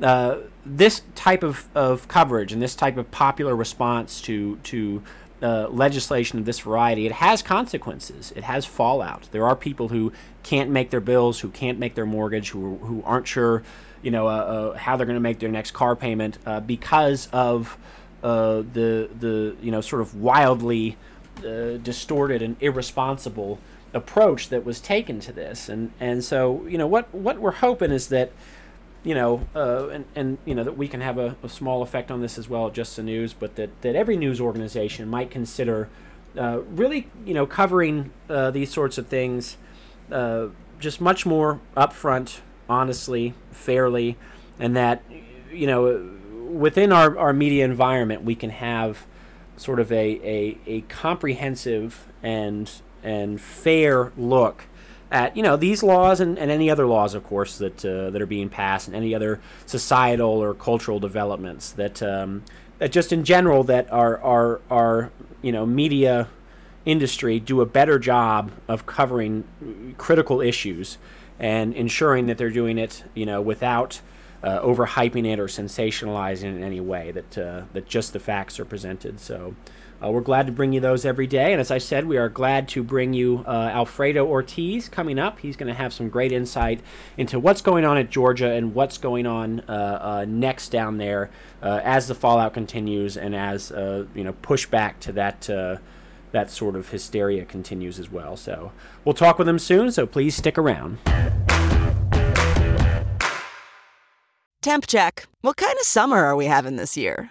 Uh, 0.00 0.38
this 0.64 1.02
type 1.14 1.42
of, 1.42 1.68
of 1.74 2.06
coverage 2.08 2.52
and 2.52 2.62
this 2.62 2.74
type 2.74 2.96
of 2.96 3.10
popular 3.10 3.56
response 3.56 4.20
to 4.20 4.56
to 4.62 5.02
uh, 5.40 5.68
legislation 5.68 6.38
of 6.38 6.44
this 6.44 6.58
variety, 6.60 7.06
it 7.06 7.12
has 7.12 7.42
consequences. 7.42 8.32
It 8.34 8.44
has 8.44 8.64
fallout. 8.64 9.28
There 9.30 9.46
are 9.46 9.54
people 9.54 9.88
who 9.88 10.12
can't 10.42 10.70
make 10.70 10.90
their 10.90 11.00
bills, 11.00 11.40
who 11.40 11.50
can't 11.50 11.78
make 11.78 11.94
their 11.94 12.06
mortgage, 12.06 12.50
who, 12.50 12.76
who 12.78 13.02
aren't 13.04 13.28
sure, 13.28 13.62
you 14.02 14.10
know, 14.10 14.26
uh, 14.26 14.30
uh 14.30 14.76
how 14.76 14.96
they're 14.96 15.06
going 15.06 15.14
to 15.14 15.20
make 15.20 15.38
their 15.38 15.48
next 15.48 15.72
car 15.72 15.94
payment 15.94 16.38
uh, 16.44 16.60
because 16.60 17.28
of 17.32 17.78
uh, 18.22 18.62
the 18.72 19.08
the 19.18 19.56
you 19.60 19.70
know 19.70 19.80
sort 19.80 20.02
of 20.02 20.14
wildly 20.16 20.96
distorted 21.40 22.42
and 22.42 22.56
irresponsible 22.60 23.60
approach 23.94 24.48
that 24.48 24.64
was 24.64 24.80
taken 24.80 25.20
to 25.20 25.32
this, 25.32 25.68
and 25.68 25.92
and 26.00 26.22
so 26.24 26.64
you 26.66 26.78
know 26.78 26.86
what 26.86 27.12
what 27.14 27.38
we're 27.38 27.50
hoping 27.50 27.90
is 27.90 28.08
that 28.08 28.32
you 29.02 29.14
know 29.14 29.46
uh, 29.54 29.88
and 29.88 30.04
and 30.14 30.38
you 30.44 30.54
know 30.54 30.64
that 30.64 30.76
we 30.76 30.88
can 30.88 31.00
have 31.00 31.18
a, 31.18 31.36
a, 31.42 31.48
small 31.48 31.82
effect 31.82 32.10
on 32.10 32.20
this 32.20 32.38
as 32.38 32.48
well, 32.48 32.70
just 32.70 32.96
the 32.96 33.02
news, 33.02 33.32
but 33.32 33.56
that 33.56 33.70
that 33.82 33.94
every 33.94 34.16
news 34.16 34.40
organization 34.40 35.08
might 35.08 35.30
consider 35.30 35.88
uh, 36.36 36.60
really 36.70 37.08
you 37.24 37.34
know 37.34 37.46
covering 37.46 38.10
uh, 38.28 38.50
these 38.50 38.70
sorts 38.70 38.98
of 38.98 39.06
things 39.06 39.56
uh, 40.12 40.48
just 40.78 41.00
much 41.00 41.26
more 41.26 41.60
upfront, 41.76 42.40
honestly, 42.68 43.34
fairly, 43.50 44.16
and 44.58 44.76
that 44.76 45.02
you 45.52 45.66
know 45.66 46.10
within 46.48 46.92
our, 46.92 47.18
our 47.18 47.32
media 47.32 47.64
environment 47.64 48.22
we 48.22 48.34
can 48.34 48.50
have 48.50 49.06
sort 49.56 49.78
of 49.80 49.92
a, 49.92 50.20
a, 50.24 50.58
a 50.66 50.80
comprehensive 50.82 52.06
and 52.22 52.80
and 53.02 53.40
fair 53.40 54.12
look 54.16 54.64
at 55.10 55.36
you 55.36 55.42
know 55.42 55.56
these 55.56 55.82
laws 55.82 56.20
and, 56.20 56.38
and 56.38 56.50
any 56.50 56.70
other 56.70 56.86
laws, 56.86 57.14
of 57.14 57.24
course, 57.24 57.58
that 57.58 57.84
uh, 57.84 58.10
that 58.10 58.20
are 58.20 58.26
being 58.26 58.48
passed, 58.48 58.88
and 58.88 58.96
any 58.96 59.14
other 59.14 59.40
societal 59.66 60.28
or 60.42 60.54
cultural 60.54 61.00
developments 61.00 61.72
that 61.72 62.02
um, 62.02 62.44
that 62.78 62.92
just 62.92 63.12
in 63.12 63.24
general 63.24 63.64
that 63.64 63.90
our 63.92 64.20
our 64.20 64.60
our 64.70 65.10
you 65.42 65.52
know 65.52 65.64
media 65.64 66.28
industry 66.84 67.38
do 67.38 67.60
a 67.60 67.66
better 67.66 67.98
job 67.98 68.50
of 68.66 68.86
covering 68.86 69.44
critical 69.98 70.40
issues 70.40 70.96
and 71.38 71.74
ensuring 71.74 72.26
that 72.26 72.38
they're 72.38 72.50
doing 72.50 72.78
it 72.78 73.04
you 73.14 73.26
know 73.26 73.40
without 73.40 74.00
uh, 74.42 74.60
overhyping 74.60 75.26
it 75.26 75.40
or 75.40 75.46
sensationalizing 75.46 76.44
it 76.44 76.56
in 76.56 76.62
any 76.62 76.80
way 76.80 77.10
that 77.10 77.38
uh, 77.38 77.62
that 77.72 77.88
just 77.88 78.12
the 78.12 78.20
facts 78.20 78.60
are 78.60 78.64
presented. 78.64 79.20
So 79.20 79.54
uh, 80.02 80.10
we're 80.10 80.20
glad 80.20 80.46
to 80.46 80.52
bring 80.52 80.72
you 80.72 80.80
those 80.80 81.04
every 81.04 81.26
day. 81.26 81.52
And 81.52 81.60
as 81.60 81.70
I 81.70 81.78
said, 81.78 82.06
we 82.06 82.16
are 82.16 82.28
glad 82.28 82.68
to 82.68 82.82
bring 82.82 83.12
you 83.12 83.44
uh, 83.46 83.70
Alfredo 83.72 84.26
Ortiz 84.26 84.88
coming 84.88 85.18
up. 85.18 85.40
He's 85.40 85.56
going 85.56 85.66
to 85.68 85.74
have 85.74 85.92
some 85.92 86.08
great 86.08 86.30
insight 86.30 86.80
into 87.16 87.40
what's 87.40 87.60
going 87.60 87.84
on 87.84 87.96
at 87.96 88.10
Georgia 88.10 88.52
and 88.52 88.74
what's 88.74 88.98
going 88.98 89.26
on 89.26 89.60
uh, 89.68 89.98
uh 90.00 90.24
next 90.28 90.68
down 90.68 90.98
there 90.98 91.30
uh, 91.62 91.80
as 91.82 92.06
the 92.08 92.14
fallout 92.14 92.54
continues 92.54 93.16
and 93.16 93.34
as 93.34 93.72
uh, 93.72 94.06
you 94.14 94.22
know 94.22 94.32
pushback 94.34 94.98
to 95.00 95.12
that 95.12 95.48
that 96.30 96.50
sort 96.50 96.76
of 96.76 96.90
hysteria 96.90 97.44
continues 97.44 97.98
as 97.98 98.10
well. 98.10 98.36
So 98.36 98.72
we'll 99.04 99.14
talk 99.14 99.38
with 99.38 99.48
him 99.48 99.58
soon. 99.58 99.90
So 99.90 100.06
please 100.06 100.36
stick 100.36 100.58
around. 100.58 100.98
Temp 104.60 104.86
check. 104.86 105.26
What 105.40 105.56
kind 105.56 105.74
of 105.80 105.86
summer 105.86 106.24
are 106.24 106.36
we 106.36 106.46
having 106.46 106.76
this 106.76 106.96
year? 106.96 107.30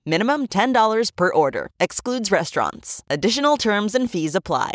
Minimum 0.03 0.47
$10 0.47 1.15
per 1.15 1.31
order. 1.31 1.69
Excludes 1.79 2.31
restaurants. 2.31 3.03
Additional 3.07 3.55
terms 3.55 3.93
and 3.93 4.09
fees 4.09 4.33
apply. 4.33 4.71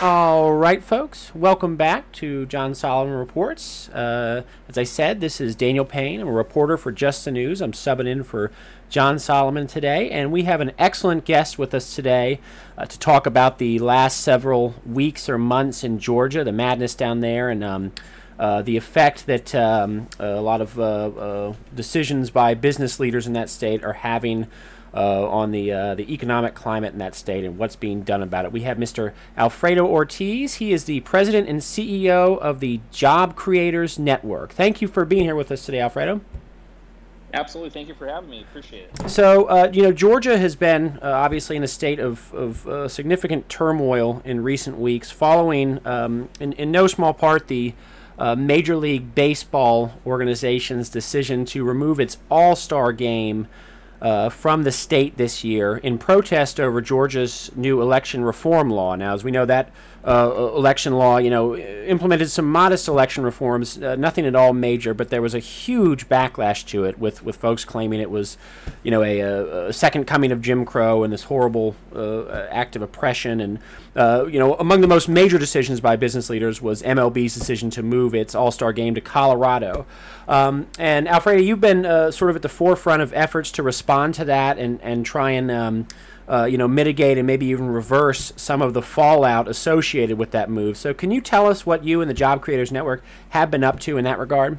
All 0.00 0.52
right, 0.52 0.84
folks. 0.84 1.34
Welcome 1.34 1.76
back 1.76 2.12
to 2.12 2.46
John 2.46 2.74
Solomon 2.74 3.14
Reports. 3.14 3.88
Uh, 3.88 4.42
as 4.68 4.78
I 4.78 4.84
said, 4.84 5.20
this 5.20 5.40
is 5.40 5.56
Daniel 5.56 5.86
Payne. 5.86 6.20
I'm 6.20 6.28
a 6.28 6.32
reporter 6.32 6.76
for 6.76 6.92
Just 6.92 7.24
the 7.24 7.32
News. 7.32 7.60
I'm 7.60 7.72
subbing 7.72 8.06
in 8.06 8.22
for 8.22 8.52
John 8.90 9.18
Solomon 9.18 9.66
today, 9.66 10.10
and 10.10 10.30
we 10.30 10.44
have 10.44 10.60
an 10.60 10.72
excellent 10.78 11.24
guest 11.24 11.58
with 11.58 11.74
us 11.74 11.96
today 11.96 12.40
uh, 12.76 12.84
to 12.84 12.98
talk 12.98 13.26
about 13.26 13.58
the 13.58 13.78
last 13.78 14.20
several 14.20 14.74
weeks 14.84 15.28
or 15.28 15.38
months 15.38 15.82
in 15.82 15.98
Georgia, 15.98 16.44
the 16.44 16.52
madness 16.52 16.94
down 16.94 17.20
there, 17.20 17.48
and 17.48 17.64
um, 17.64 17.92
uh, 18.38 18.62
the 18.62 18.76
effect 18.76 19.26
that 19.26 19.54
um, 19.54 20.08
a 20.18 20.40
lot 20.40 20.60
of 20.60 20.78
uh, 20.78 20.82
uh, 20.82 21.54
decisions 21.74 22.30
by 22.30 22.54
business 22.54 23.00
leaders 23.00 23.26
in 23.26 23.32
that 23.32 23.48
state 23.50 23.84
are 23.84 23.94
having 23.94 24.46
uh, 24.94 25.28
on 25.28 25.50
the 25.50 25.70
uh, 25.70 25.94
the 25.94 26.12
economic 26.12 26.54
climate 26.54 26.92
in 26.92 26.98
that 26.98 27.14
state 27.14 27.44
and 27.44 27.58
what's 27.58 27.76
being 27.76 28.02
done 28.02 28.22
about 28.22 28.44
it. 28.44 28.52
We 28.52 28.62
have 28.62 28.78
Mr. 28.78 29.12
Alfredo 29.36 29.86
Ortiz. 29.86 30.54
He 30.54 30.72
is 30.72 30.84
the 30.84 31.00
president 31.00 31.48
and 31.48 31.60
CEO 31.60 32.38
of 32.38 32.60
the 32.60 32.80
Job 32.90 33.36
Creators 33.36 33.98
Network. 33.98 34.52
Thank 34.52 34.80
you 34.80 34.88
for 34.88 35.04
being 35.04 35.24
here 35.24 35.36
with 35.36 35.52
us 35.52 35.66
today, 35.66 35.80
Alfredo. 35.80 36.22
Absolutely. 37.34 37.70
Thank 37.70 37.88
you 37.88 37.94
for 37.94 38.06
having 38.06 38.30
me. 38.30 38.42
Appreciate 38.48 38.88
it. 38.88 39.10
So, 39.10 39.44
uh, 39.44 39.70
you 39.70 39.82
know, 39.82 39.92
Georgia 39.92 40.38
has 40.38 40.56
been 40.56 40.98
uh, 41.02 41.10
obviously 41.10 41.56
in 41.56 41.62
a 41.62 41.68
state 41.68 41.98
of, 41.98 42.32
of 42.32 42.66
uh, 42.66 42.88
significant 42.88 43.50
turmoil 43.50 44.22
in 44.24 44.42
recent 44.42 44.78
weeks 44.78 45.10
following, 45.10 45.80
um, 45.84 46.30
in, 46.40 46.54
in 46.54 46.70
no 46.70 46.86
small 46.86 47.12
part, 47.12 47.48
the 47.48 47.74
uh, 48.18 48.34
Major 48.34 48.76
League 48.76 49.14
Baseball 49.14 49.94
organization's 50.06 50.88
decision 50.88 51.44
to 51.46 51.64
remove 51.64 52.00
its 52.00 52.18
All 52.30 52.56
Star 52.56 52.92
game 52.92 53.46
uh, 54.00 54.28
from 54.28 54.62
the 54.64 54.72
state 54.72 55.16
this 55.16 55.44
year 55.44 55.78
in 55.78 55.98
protest 55.98 56.60
over 56.60 56.80
Georgia's 56.80 57.50
new 57.54 57.80
election 57.80 58.24
reform 58.24 58.70
law. 58.70 58.94
Now, 58.94 59.14
as 59.14 59.24
we 59.24 59.30
know, 59.30 59.46
that 59.46 59.70
uh, 60.06 60.52
election 60.54 60.94
law, 60.94 61.16
you 61.16 61.30
know, 61.30 61.56
implemented 61.56 62.30
some 62.30 62.50
modest 62.50 62.86
election 62.86 63.24
reforms, 63.24 63.82
uh, 63.82 63.96
nothing 63.96 64.24
at 64.24 64.36
all 64.36 64.52
major, 64.52 64.94
but 64.94 65.10
there 65.10 65.20
was 65.20 65.34
a 65.34 65.40
huge 65.40 66.08
backlash 66.08 66.64
to 66.66 66.84
it 66.84 66.96
with, 66.96 67.24
with 67.24 67.34
folks 67.34 67.64
claiming 67.64 68.00
it 68.00 68.10
was, 68.10 68.38
you 68.84 68.92
know, 68.92 69.02
a, 69.02 69.66
a 69.66 69.72
second 69.72 70.04
coming 70.06 70.30
of 70.30 70.40
Jim 70.40 70.64
Crow 70.64 71.02
and 71.02 71.12
this 71.12 71.24
horrible 71.24 71.74
uh, 71.92 72.46
act 72.50 72.76
of 72.76 72.82
oppression. 72.82 73.40
And, 73.40 73.58
uh, 73.96 74.26
you 74.30 74.38
know, 74.38 74.54
among 74.54 74.80
the 74.80 74.86
most 74.86 75.08
major 75.08 75.38
decisions 75.38 75.80
by 75.80 75.96
business 75.96 76.30
leaders 76.30 76.62
was 76.62 76.82
MLB's 76.82 77.34
decision 77.34 77.68
to 77.70 77.82
move 77.82 78.14
its 78.14 78.32
All 78.36 78.52
Star 78.52 78.72
game 78.72 78.94
to 78.94 79.00
Colorado. 79.00 79.86
Um, 80.28 80.68
and 80.78 81.08
Alfredo, 81.08 81.40
you've 81.40 81.60
been 81.60 81.84
uh, 81.84 82.12
sort 82.12 82.30
of 82.30 82.36
at 82.36 82.42
the 82.42 82.48
forefront 82.48 83.02
of 83.02 83.12
efforts 83.12 83.50
to 83.52 83.62
respond 83.64 84.14
to 84.14 84.24
that 84.26 84.56
and, 84.56 84.80
and 84.82 85.04
try 85.04 85.32
and 85.32 85.50
um, 85.50 85.88
uh, 86.28 86.44
you 86.44 86.58
know, 86.58 86.68
mitigate 86.68 87.18
and 87.18 87.26
maybe 87.26 87.46
even 87.46 87.68
reverse 87.68 88.32
some 88.36 88.60
of 88.62 88.74
the 88.74 88.82
fallout 88.82 89.48
associated 89.48 90.18
with 90.18 90.32
that 90.32 90.50
move. 90.50 90.76
So, 90.76 90.92
can 90.92 91.10
you 91.10 91.20
tell 91.20 91.46
us 91.46 91.64
what 91.64 91.84
you 91.84 92.00
and 92.00 92.10
the 92.10 92.14
Job 92.14 92.42
Creators 92.42 92.72
Network 92.72 93.02
have 93.30 93.50
been 93.50 93.62
up 93.64 93.78
to 93.80 93.96
in 93.96 94.04
that 94.04 94.18
regard? 94.18 94.58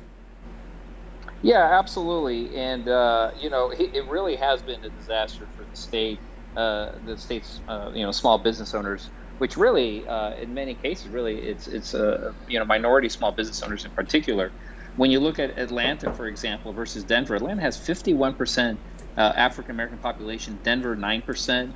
Yeah, 1.41 1.79
absolutely. 1.79 2.55
And, 2.57 2.87
uh, 2.87 3.31
you 3.39 3.49
know, 3.49 3.71
it, 3.71 4.05
really 4.07 4.35
has 4.35 4.61
been 4.61 4.83
a 4.83 4.89
disaster 4.89 5.47
for 5.55 5.63
the 5.63 5.77
state, 5.77 6.19
uh, 6.55 6.93
the 7.05 7.17
state's, 7.17 7.61
uh, 7.67 7.91
you 7.93 8.03
know, 8.03 8.11
small 8.11 8.39
business 8.39 8.73
owners, 8.73 9.09
which 9.37 9.55
really, 9.55 10.07
uh, 10.07 10.33
in 10.35 10.53
many 10.53 10.73
cases, 10.73 11.07
really, 11.09 11.37
it's, 11.39 11.67
it's 11.67 11.93
uh, 11.93 12.33
you 12.47 12.57
know, 12.57 12.65
minority 12.65 13.07
small 13.07 13.31
business 13.31 13.61
owners 13.61 13.85
in 13.85 13.91
particular. 13.91 14.51
When 14.95 15.11
you 15.11 15.19
look 15.19 15.37
at 15.37 15.59
Atlanta, 15.59 16.11
for 16.11 16.25
example, 16.25 16.73
versus 16.73 17.03
Denver, 17.03 17.35
Atlanta 17.35 17.61
has 17.61 17.77
51% 17.77 18.77
uh, 19.17 19.33
African 19.35 19.75
American 19.75 19.99
population, 19.99 20.59
Denver, 20.63 20.97
9% 20.97 21.73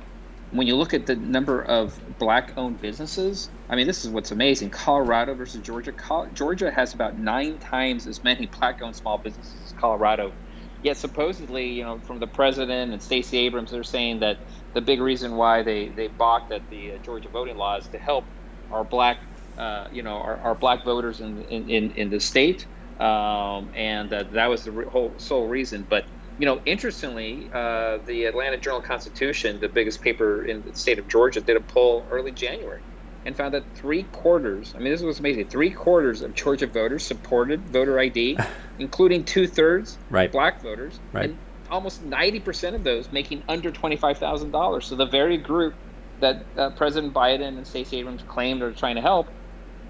when 0.50 0.66
you 0.66 0.76
look 0.76 0.94
at 0.94 1.06
the 1.06 1.16
number 1.16 1.62
of 1.62 2.00
black 2.18 2.54
owned 2.56 2.80
businesses, 2.80 3.50
I 3.70 3.76
mean, 3.76 3.86
this 3.86 4.04
is 4.04 4.10
what's 4.10 4.32
amazing. 4.32 4.70
Colorado 4.70 5.34
versus 5.34 5.62
Georgia. 5.62 5.92
Col- 5.92 6.30
Georgia 6.32 6.72
has 6.72 6.94
about 6.94 7.18
nine 7.18 7.60
times 7.60 8.08
as 8.08 8.24
many 8.24 8.50
black 8.60 8.78
owned 8.82 8.96
small 8.96 9.18
businesses 9.22 9.62
as 9.64 9.72
Colorado. 9.72 10.34
Yet, 10.82 10.98
supposedly, 10.98 11.68
you 11.70 11.84
know, 11.84 12.00
from 12.00 12.20
the 12.20 12.28
president 12.28 12.94
and 12.94 13.02
Stacey 13.02 13.38
Abrams, 13.38 13.72
they're 13.72 13.84
saying 13.84 14.20
that 14.20 14.38
the 14.74 14.82
big 14.82 15.02
reason 15.02 15.34
why 15.36 15.64
they, 15.64 15.90
they 15.90 16.08
balked 16.08 16.52
at 16.52 16.64
the 16.70 16.94
uh, 16.94 16.98
Georgia 17.00 17.30
voting 17.30 17.58
law 17.58 17.78
is 17.78 17.88
to 17.90 17.98
help 17.98 18.26
our 18.70 18.84
black, 18.84 19.18
uh, 19.58 19.86
you 19.92 20.04
know, 20.04 20.16
our, 20.18 20.40
our 20.40 20.56
black 20.56 20.84
voters 20.86 21.20
in, 21.20 21.42
in, 21.42 21.92
in 21.92 22.10
the 22.10 22.20
state. 22.20 22.68
Um, 23.00 23.70
and 23.74 24.12
uh, 24.14 24.24
that 24.34 24.48
was 24.48 24.64
the 24.64 24.72
re- 24.72 24.86
whole 24.90 25.18
sole 25.18 25.48
reason. 25.48 25.86
But 25.90 26.04
you 26.42 26.46
know, 26.46 26.60
interestingly, 26.66 27.48
uh, 27.54 27.98
the 28.04 28.24
Atlanta 28.24 28.58
Journal 28.58 28.80
Constitution, 28.80 29.60
the 29.60 29.68
biggest 29.68 30.02
paper 30.02 30.44
in 30.44 30.62
the 30.62 30.74
state 30.74 30.98
of 30.98 31.06
Georgia, 31.06 31.40
did 31.40 31.56
a 31.56 31.60
poll 31.60 32.04
early 32.10 32.32
January 32.32 32.80
and 33.24 33.36
found 33.36 33.54
that 33.54 33.62
three 33.76 34.02
quarters, 34.02 34.72
I 34.74 34.80
mean, 34.80 34.90
this 34.90 35.02
was 35.02 35.20
amazing, 35.20 35.46
three 35.50 35.70
quarters 35.70 36.20
of 36.20 36.34
Georgia 36.34 36.66
voters 36.66 37.06
supported 37.06 37.68
voter 37.68 37.96
ID, 37.96 38.36
including 38.80 39.22
two 39.22 39.46
thirds 39.46 40.00
right. 40.10 40.32
black 40.32 40.60
voters, 40.60 40.98
right. 41.12 41.30
and 41.30 41.38
almost 41.70 42.04
90% 42.04 42.74
of 42.74 42.82
those 42.82 43.12
making 43.12 43.44
under 43.48 43.70
$25,000. 43.70 44.82
So 44.82 44.96
the 44.96 45.06
very 45.06 45.36
group 45.36 45.74
that 46.18 46.46
uh, 46.56 46.70
President 46.70 47.14
Biden 47.14 47.56
and 47.56 47.64
Stacey 47.64 47.98
Abrams 47.98 48.24
claimed 48.24 48.62
are 48.62 48.72
trying 48.72 48.96
to 48.96 49.00
help 49.00 49.28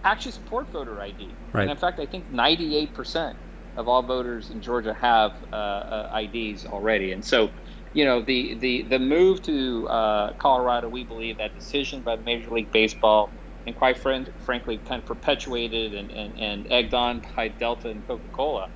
actually 0.05 0.33
support 0.33 0.71
voter 0.71 1.01
ID. 1.01 1.39
Right. 1.55 1.63
And 1.63 1.71
in 1.71 1.79
fact, 1.79 1.99
I 1.99 2.05
think 2.05 2.31
98% 2.31 3.37
of 3.77 3.89
all 3.89 4.03
voters 4.03 4.51
in 4.51 4.61
Georgia 4.61 4.95
have 4.95 5.33
uh, 5.53 5.57
uh, 5.57 6.21
IDs 6.23 6.67
already, 6.67 7.13
and 7.13 7.25
so 7.25 7.51
you 7.93 8.05
know 8.05 8.23
the 8.23 8.55
the 8.55 8.83
the 8.83 8.99
move 8.99 9.43
to 9.43 9.89
uh, 9.89 10.33
Colorado, 10.35 10.89
we 10.89 11.05
believe 11.05 11.39
that 11.39 11.55
decision 11.59 12.01
by 12.01 12.17
Major 12.17 12.51
League 12.51 12.71
Baseball, 12.71 13.31
and 13.67 13.77
quite 13.77 13.99
friend, 13.99 14.33
frankly, 14.41 14.79
kind 14.79 15.01
of 15.01 15.07
perpetuated 15.07 15.95
and, 15.95 16.11
and, 16.11 16.39
and 16.39 16.73
egged 16.73 16.95
on 16.95 17.23
by 17.37 17.49
Delta 17.49 17.91
and 17.91 18.07
Coca 18.07 18.23
Cola. 18.33 18.69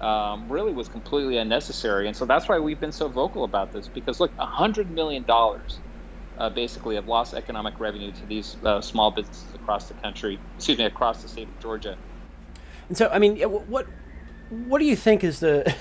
Um, 0.00 0.50
really 0.50 0.72
was 0.72 0.88
completely 0.88 1.38
unnecessary, 1.38 2.06
and 2.06 2.14
so 2.14 2.26
that's 2.26 2.48
why 2.48 2.58
we've 2.58 2.78
been 2.78 2.92
so 2.92 3.08
vocal 3.08 3.44
about 3.44 3.72
this. 3.72 3.88
Because 3.88 4.20
look, 4.20 4.30
hundred 4.36 4.90
million 4.90 5.22
dollars, 5.22 5.78
uh, 6.36 6.50
basically, 6.50 6.96
of 6.96 7.08
lost 7.08 7.32
economic 7.32 7.80
revenue 7.80 8.12
to 8.12 8.26
these 8.26 8.58
uh, 8.62 8.82
small 8.82 9.10
businesses 9.10 9.54
across 9.54 9.88
the 9.88 9.94
country. 9.94 10.38
Excuse 10.56 10.76
me, 10.76 10.84
across 10.84 11.22
the 11.22 11.28
state 11.28 11.48
of 11.48 11.58
Georgia. 11.60 11.96
And 12.88 12.96
so, 12.98 13.08
I 13.08 13.18
mean, 13.18 13.40
what 13.40 13.86
what 14.50 14.78
do 14.78 14.84
you 14.84 14.96
think 14.96 15.24
is 15.24 15.40
the 15.40 15.74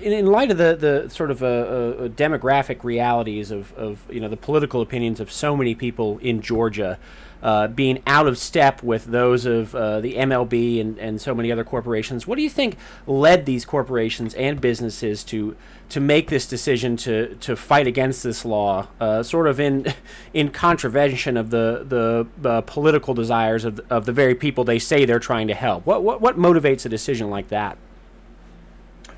in, 0.00 0.12
in 0.12 0.26
light 0.26 0.50
of 0.50 0.58
the, 0.58 0.76
the 0.76 1.10
sort 1.10 1.30
of 1.30 1.42
uh, 1.42 1.46
uh, 1.46 2.08
demographic 2.08 2.82
realities 2.84 3.50
of, 3.50 3.72
of 3.74 4.00
you 4.10 4.20
know 4.20 4.28
the 4.28 4.36
political 4.36 4.80
opinions 4.80 5.20
of 5.20 5.30
so 5.30 5.56
many 5.56 5.74
people 5.74 6.18
in 6.18 6.40
Georgia 6.40 6.98
uh, 7.42 7.66
being 7.66 8.00
out 8.06 8.28
of 8.28 8.38
step 8.38 8.82
with 8.82 9.06
those 9.06 9.46
of 9.46 9.74
uh, 9.74 10.00
the 10.00 10.14
MLB 10.14 10.80
and, 10.80 10.96
and 10.98 11.20
so 11.20 11.34
many 11.34 11.50
other 11.50 11.64
corporations, 11.64 12.24
what 12.24 12.36
do 12.36 12.42
you 12.42 12.50
think 12.50 12.76
led 13.06 13.46
these 13.46 13.64
corporations 13.64 14.34
and 14.34 14.60
businesses 14.60 15.24
to 15.24 15.56
to 15.88 16.00
make 16.00 16.30
this 16.30 16.46
decision 16.46 16.96
to, 16.96 17.34
to 17.34 17.54
fight 17.54 17.86
against 17.86 18.22
this 18.22 18.46
law, 18.46 18.88
uh, 18.98 19.22
sort 19.22 19.46
of 19.46 19.60
in 19.60 19.92
in 20.34 20.50
contravention 20.50 21.36
of 21.36 21.50
the 21.50 21.84
the, 22.38 22.62
political 22.62 23.12
desires 23.12 23.64
of, 23.64 23.80
of 23.90 24.06
the 24.06 24.12
very 24.12 24.34
people 24.34 24.64
they 24.64 24.78
say 24.78 25.04
they're 25.04 25.18
trying 25.18 25.48
to 25.48 25.54
help? 25.54 25.84
What 25.84 26.02
what, 26.02 26.20
what 26.20 26.38
motivates 26.38 26.86
a 26.86 26.88
decision 26.88 27.28
like 27.28 27.48
that? 27.48 27.76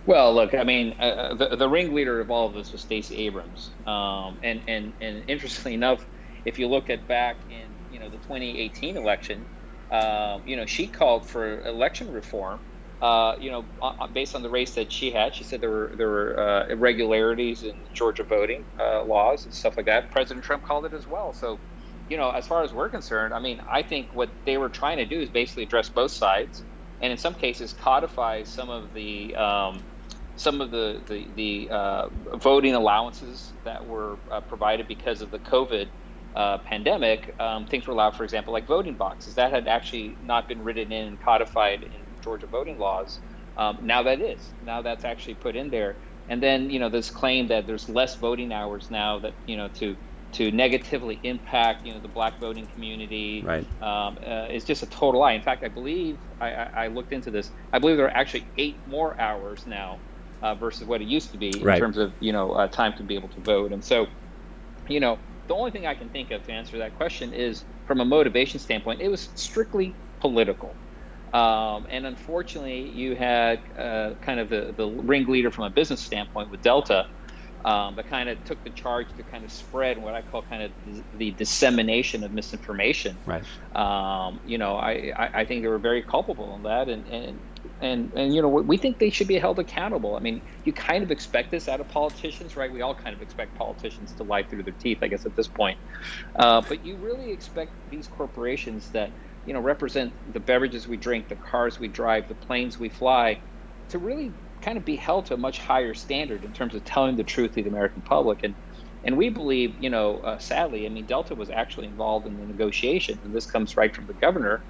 Well, 0.06 0.34
look, 0.34 0.54
I 0.54 0.64
mean, 0.64 0.94
uh, 1.00 1.02
uh, 1.02 1.34
the, 1.34 1.56
the 1.56 1.68
ringleader 1.68 2.20
of 2.20 2.30
all 2.30 2.48
of 2.48 2.54
this 2.54 2.72
was 2.72 2.82
Stacey 2.82 3.18
Abrams, 3.26 3.76
um, 3.86 4.38
and 4.42 4.62
and 4.66 4.94
and 5.00 5.24
interestingly 5.28 5.74
enough, 5.74 6.06
if 6.44 6.58
you 6.58 6.68
look 6.68 6.90
at 6.90 7.06
back 7.06 7.36
in 7.48 7.76
you 7.88 8.00
know 8.00 8.10
the 8.10 8.18
2018 8.18 8.96
election, 8.96 9.48
um, 9.90 10.42
you 10.46 10.56
know 10.56 10.66
she 10.66 10.88
called 10.88 11.28
for 11.28 11.62
election 11.62 12.10
reform. 12.10 12.60
Uh, 13.00 13.34
you 13.40 13.50
know, 13.50 13.68
based 14.14 14.34
on 14.34 14.42
the 14.42 14.50
race 14.50 14.76
that 14.76 14.90
she 14.92 15.10
had, 15.10 15.34
she 15.34 15.44
said 15.44 15.60
there 15.60 15.70
were 15.70 15.94
there 15.98 16.08
were 16.08 16.40
uh, 16.40 16.66
irregularities 16.72 17.62
in 17.62 17.86
Georgia 17.92 18.24
voting 18.24 18.66
uh, 18.80 19.04
laws 19.04 19.44
and 19.44 19.54
stuff 19.54 19.76
like 19.76 19.86
that. 19.86 20.10
President 20.12 20.44
Trump 20.44 20.62
called 20.64 20.86
it 20.86 20.94
as 20.94 21.06
well. 21.06 21.32
So, 21.34 21.60
you 22.08 22.16
know, 22.16 22.30
as 22.30 22.46
far 22.46 22.62
as 22.62 22.72
we're 22.72 22.88
concerned, 22.90 23.34
I 23.34 23.40
mean, 23.40 23.60
I 23.70 23.82
think 23.82 24.14
what 24.14 24.30
they 24.46 24.56
were 24.56 24.70
trying 24.70 24.98
to 24.98 25.06
do 25.06 25.20
is 25.20 25.30
basically 25.30 25.64
address 25.64 25.90
both 25.90 26.12
sides, 26.12 26.64
and 27.00 27.12
in 27.12 27.18
some 27.18 27.34
cases 27.34 27.74
codify 27.74 28.44
some 28.44 28.70
of 28.70 28.92
the 28.94 29.34
um, 29.36 29.84
some 30.36 30.60
of 30.60 30.70
the 30.70 31.00
the, 31.06 31.26
the 31.36 31.68
uh, 31.70 32.08
voting 32.36 32.74
allowances 32.74 33.52
that 33.64 33.86
were 33.86 34.16
uh, 34.30 34.40
provided 34.40 34.88
because 34.88 35.22
of 35.22 35.30
the 35.30 35.38
COVID 35.38 35.88
uh, 36.34 36.58
pandemic. 36.58 37.34
Um, 37.40 37.66
things 37.66 37.86
were 37.86 37.92
allowed, 37.92 38.16
for 38.16 38.24
example, 38.24 38.52
like 38.52 38.66
voting 38.66 38.94
boxes 38.94 39.34
that 39.34 39.52
had 39.52 39.68
actually 39.68 40.16
not 40.24 40.48
been 40.48 40.64
written 40.64 40.92
in 40.92 41.08
and 41.08 41.22
codified 41.22 41.82
in 41.82 41.90
Georgia 42.22 42.46
voting 42.46 42.78
laws. 42.78 43.20
Um, 43.56 43.78
now 43.82 44.02
that 44.02 44.20
is 44.20 44.40
now 44.66 44.82
that's 44.82 45.04
actually 45.04 45.34
put 45.34 45.56
in 45.56 45.70
there. 45.70 45.96
And 46.28 46.42
then 46.42 46.70
you 46.70 46.78
know 46.78 46.88
this 46.88 47.10
claim 47.10 47.48
that 47.48 47.66
there's 47.66 47.88
less 47.88 48.16
voting 48.16 48.52
hours 48.52 48.90
now 48.90 49.18
that 49.20 49.34
you 49.46 49.56
know 49.56 49.68
to 49.68 49.96
to 50.32 50.50
negatively 50.50 51.20
impact 51.22 51.86
you 51.86 51.94
know 51.94 52.00
the 52.00 52.08
black 52.08 52.40
voting 52.40 52.66
community 52.74 53.42
right. 53.42 53.64
um, 53.80 54.18
uh, 54.26 54.48
is 54.50 54.64
just 54.64 54.82
a 54.82 54.86
total 54.86 55.20
lie. 55.20 55.32
In 55.32 55.42
fact, 55.42 55.62
I 55.62 55.68
believe 55.68 56.18
I, 56.40 56.52
I, 56.52 56.70
I, 56.84 56.86
looked 56.88 57.12
into 57.12 57.30
this. 57.30 57.52
I 57.72 57.78
believe 57.78 57.96
there 57.96 58.06
are 58.06 58.16
actually 58.16 58.44
eight 58.58 58.76
more 58.88 59.18
hours 59.20 59.64
now 59.66 60.00
uh, 60.44 60.54
versus 60.54 60.86
what 60.86 61.00
it 61.00 61.08
used 61.08 61.32
to 61.32 61.38
be 61.38 61.52
right. 61.62 61.76
in 61.76 61.80
terms 61.80 61.96
of 61.96 62.12
you 62.20 62.30
know 62.30 62.52
uh, 62.52 62.68
time 62.68 62.92
to 62.98 63.02
be 63.02 63.14
able 63.14 63.28
to 63.30 63.40
vote. 63.40 63.72
And 63.72 63.82
so, 63.82 64.06
you 64.88 65.00
know, 65.00 65.18
the 65.48 65.54
only 65.54 65.70
thing 65.70 65.86
I 65.86 65.94
can 65.94 66.10
think 66.10 66.30
of 66.30 66.44
to 66.46 66.52
answer 66.52 66.76
that 66.78 66.94
question 66.96 67.32
is 67.32 67.64
from 67.86 68.00
a 68.00 68.04
motivation 68.04 68.60
standpoint, 68.60 69.00
it 69.00 69.08
was 69.08 69.30
strictly 69.34 69.94
political. 70.20 70.74
Um, 71.32 71.86
and 71.90 72.06
unfortunately, 72.06 72.90
you 72.90 73.16
had 73.16 73.58
uh, 73.76 74.12
kind 74.20 74.38
of 74.38 74.50
the, 74.50 74.72
the 74.76 74.86
ringleader 74.86 75.50
from 75.50 75.64
a 75.64 75.70
business 75.70 76.00
standpoint 76.00 76.50
with 76.50 76.62
Delta 76.62 77.08
um, 77.64 77.96
that 77.96 78.08
kind 78.08 78.28
of 78.28 78.42
took 78.44 78.62
the 78.62 78.70
charge 78.70 79.06
to 79.16 79.22
kind 79.24 79.44
of 79.44 79.50
spread 79.50 80.00
what 80.00 80.14
I 80.14 80.22
call 80.22 80.42
kind 80.42 80.62
of 80.62 80.70
the 81.18 81.30
dissemination 81.32 82.22
of 82.22 82.32
misinformation. 82.32 83.16
Right. 83.26 83.42
Um, 83.74 84.38
you 84.46 84.58
know, 84.58 84.76
I, 84.76 85.12
I, 85.16 85.40
I, 85.40 85.44
think 85.44 85.62
they 85.62 85.68
were 85.68 85.78
very 85.78 86.02
culpable 86.02 86.54
in 86.54 86.62
that, 86.64 86.88
and, 86.88 87.04
and 87.08 87.40
and 87.84 88.12
and 88.14 88.34
you 88.34 88.40
know 88.40 88.48
we 88.48 88.76
think 88.78 88.98
they 88.98 89.10
should 89.10 89.28
be 89.28 89.38
held 89.38 89.58
accountable. 89.58 90.16
I 90.16 90.20
mean, 90.20 90.42
you 90.64 90.72
kind 90.72 91.04
of 91.04 91.10
expect 91.10 91.50
this 91.50 91.68
out 91.68 91.80
of 91.80 91.88
politicians, 91.88 92.56
right? 92.56 92.72
We 92.72 92.80
all 92.80 92.94
kind 92.94 93.14
of 93.14 93.20
expect 93.20 93.54
politicians 93.54 94.14
to 94.14 94.24
lie 94.24 94.42
through 94.42 94.62
their 94.64 94.74
teeth, 94.74 94.98
I 95.02 95.08
guess, 95.08 95.26
at 95.26 95.36
this 95.36 95.48
point. 95.48 95.78
Uh, 96.38 96.62
but 96.66 96.84
you 96.84 96.98
really 96.98 97.30
expect 97.30 97.72
these 97.86 98.08
corporations 98.08 98.90
that 98.92 99.12
you 99.44 99.52
know 99.52 99.60
represent 99.60 100.14
the 100.32 100.40
beverages 100.40 100.88
we 100.88 100.96
drink, 100.96 101.28
the 101.28 101.36
cars 101.36 101.78
we 101.78 101.88
drive, 101.88 102.26
the 102.28 102.34
planes 102.34 102.78
we 102.78 102.88
fly, 102.88 103.40
to 103.90 103.98
really 103.98 104.36
kind 104.62 104.78
of 104.78 104.84
be 104.86 104.96
held 104.96 105.26
to 105.26 105.34
a 105.34 105.38
much 105.38 105.58
higher 105.58 105.92
standard 105.92 106.42
in 106.42 106.54
terms 106.54 106.74
of 106.74 106.82
telling 106.84 107.16
the 107.16 107.24
truth 107.24 107.52
to 107.52 107.62
the 107.62 107.68
American 107.68 108.02
public. 108.02 108.40
And 108.42 108.56
and 109.04 109.18
we 109.18 109.28
believe, 109.28 109.74
you 109.78 109.90
know, 109.90 110.20
uh, 110.20 110.38
sadly, 110.38 110.86
I 110.86 110.88
mean, 110.88 111.04
Delta 111.04 111.34
was 111.34 111.50
actually 111.50 111.88
involved 111.88 112.26
in 112.26 112.38
the 112.38 112.46
negotiations, 112.46 113.22
and 113.22 113.34
this 113.34 113.44
comes 113.44 113.76
right 113.76 113.94
from 113.94 114.06
the 114.06 114.14
governor 114.14 114.64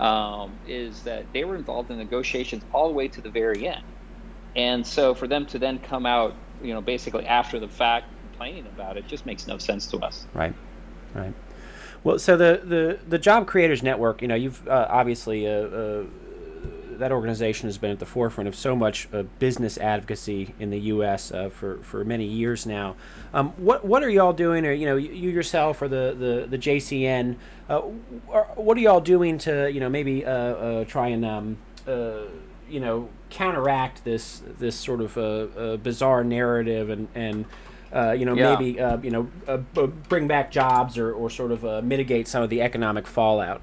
um, 0.00 0.58
is 0.66 1.02
that 1.02 1.26
they 1.32 1.44
were 1.44 1.54
involved 1.54 1.90
in 1.90 1.98
negotiations 1.98 2.64
all 2.72 2.88
the 2.88 2.94
way 2.94 3.06
to 3.06 3.20
the 3.20 3.30
very 3.30 3.68
end. 3.68 3.84
And 4.56 4.84
so 4.84 5.14
for 5.14 5.28
them 5.28 5.46
to 5.46 5.58
then 5.58 5.78
come 5.78 6.06
out, 6.06 6.34
you 6.62 6.74
know, 6.74 6.80
basically 6.80 7.26
after 7.26 7.60
the 7.60 7.68
fact 7.68 8.06
complaining 8.30 8.66
about 8.66 8.96
it 8.96 9.06
just 9.06 9.26
makes 9.26 9.46
no 9.46 9.58
sense 9.58 9.86
to 9.88 9.98
us. 9.98 10.26
Right, 10.34 10.54
right. 11.14 11.34
Well, 12.02 12.18
so 12.18 12.36
the, 12.36 12.62
the, 12.64 12.98
the 13.06 13.18
Job 13.18 13.46
Creators 13.46 13.82
Network, 13.82 14.22
you 14.22 14.28
know, 14.28 14.34
you've 14.34 14.66
uh, 14.66 14.86
obviously 14.88 15.46
uh, 15.46 15.50
uh, 15.50 16.04
that 17.00 17.10
organization 17.12 17.68
has 17.68 17.76
been 17.78 17.90
at 17.90 17.98
the 17.98 18.06
forefront 18.06 18.46
of 18.46 18.54
so 18.54 18.76
much 18.76 19.08
uh, 19.12 19.24
business 19.38 19.76
advocacy 19.78 20.54
in 20.60 20.70
the 20.70 20.78
U.S. 20.94 21.32
Uh, 21.32 21.48
for 21.48 21.78
for 21.78 22.04
many 22.04 22.24
years 22.24 22.64
now. 22.66 22.94
Um, 23.34 23.50
what 23.56 23.84
what 23.84 24.02
are 24.04 24.08
y'all 24.08 24.32
doing, 24.32 24.64
or 24.64 24.72
you 24.72 24.86
know, 24.86 24.96
you, 24.96 25.12
you 25.12 25.30
yourself 25.30 25.82
or 25.82 25.88
the 25.88 26.14
the 26.16 26.46
the 26.48 26.58
JCN? 26.58 27.36
Uh, 27.68 27.80
what 27.80 28.76
are 28.76 28.80
y'all 28.80 29.00
doing 29.00 29.38
to 29.38 29.70
you 29.70 29.80
know 29.80 29.88
maybe 29.88 30.24
uh, 30.24 30.30
uh, 30.30 30.84
try 30.84 31.08
and 31.08 31.24
um, 31.24 31.56
uh, 31.88 32.20
you 32.68 32.80
know 32.80 33.08
counteract 33.30 34.04
this 34.04 34.42
this 34.58 34.76
sort 34.76 35.00
of 35.00 35.82
bizarre 35.82 36.22
narrative 36.24 36.90
and 36.90 37.08
and 37.14 37.44
uh, 37.92 38.12
you 38.12 38.24
know, 38.24 38.34
Yeah. 38.34 38.54
maybe 38.54 38.80
uh, 38.80 38.98
you 38.98 39.10
know, 39.10 39.28
uh, 39.48 39.56
b- 39.56 39.86
bring 40.08 40.28
back 40.28 40.52
jobs 40.52 40.96
or, 40.96 41.12
or 41.12 41.28
sort 41.28 41.50
of 41.50 41.64
uh, 41.64 41.82
mitigate 41.82 42.28
some 42.28 42.40
of 42.42 42.48
the 42.50 42.62
economic 42.62 43.04
fallout. 43.06 43.60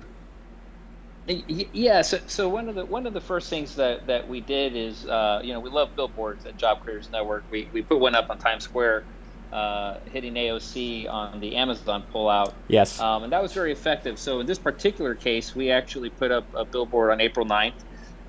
Yeah, 1.28 2.04
so, 2.04 2.20
so 2.28 2.48
one 2.48 2.70
of 2.70 2.76
the 2.76 2.86
one 2.86 3.06
of 3.06 3.14
the 3.14 3.20
first 3.20 3.50
things 3.50 3.76
that, 3.76 4.08
that 4.08 4.28
we 4.30 4.40
did 4.40 4.76
is 4.78 5.06
uh, 5.06 5.42
you 5.44 5.52
know 5.54 5.60
we 5.60 5.70
love 5.70 5.96
billboards 5.96 6.46
at 6.46 6.56
Job 6.58 6.80
Creators 6.82 7.10
Network. 7.12 7.44
We, 7.52 7.70
we 7.74 7.82
put 7.82 8.00
one 8.00 8.16
up 8.16 8.30
on 8.30 8.38
Times 8.38 8.64
Square, 8.64 9.04
uh, 9.52 10.00
hitting 10.06 10.36
AOC 10.36 11.10
on 11.12 11.42
the 11.42 11.58
Amazon 11.58 12.06
pullout, 12.14 12.54
Yes. 12.70 13.00
um, 13.02 13.24
and 13.24 13.34
that 13.34 13.42
was 13.42 13.52
very 13.52 13.74
effective. 13.74 14.18
So 14.20 14.40
in 14.40 14.46
this 14.46 14.58
particular 14.58 15.16
case, 15.16 15.54
we 15.54 15.70
actually 15.70 16.10
put 16.12 16.32
up 16.32 16.46
a 16.54 16.64
billboard 16.64 17.12
on 17.12 17.20
April 17.20 17.46
9th. 17.46 17.74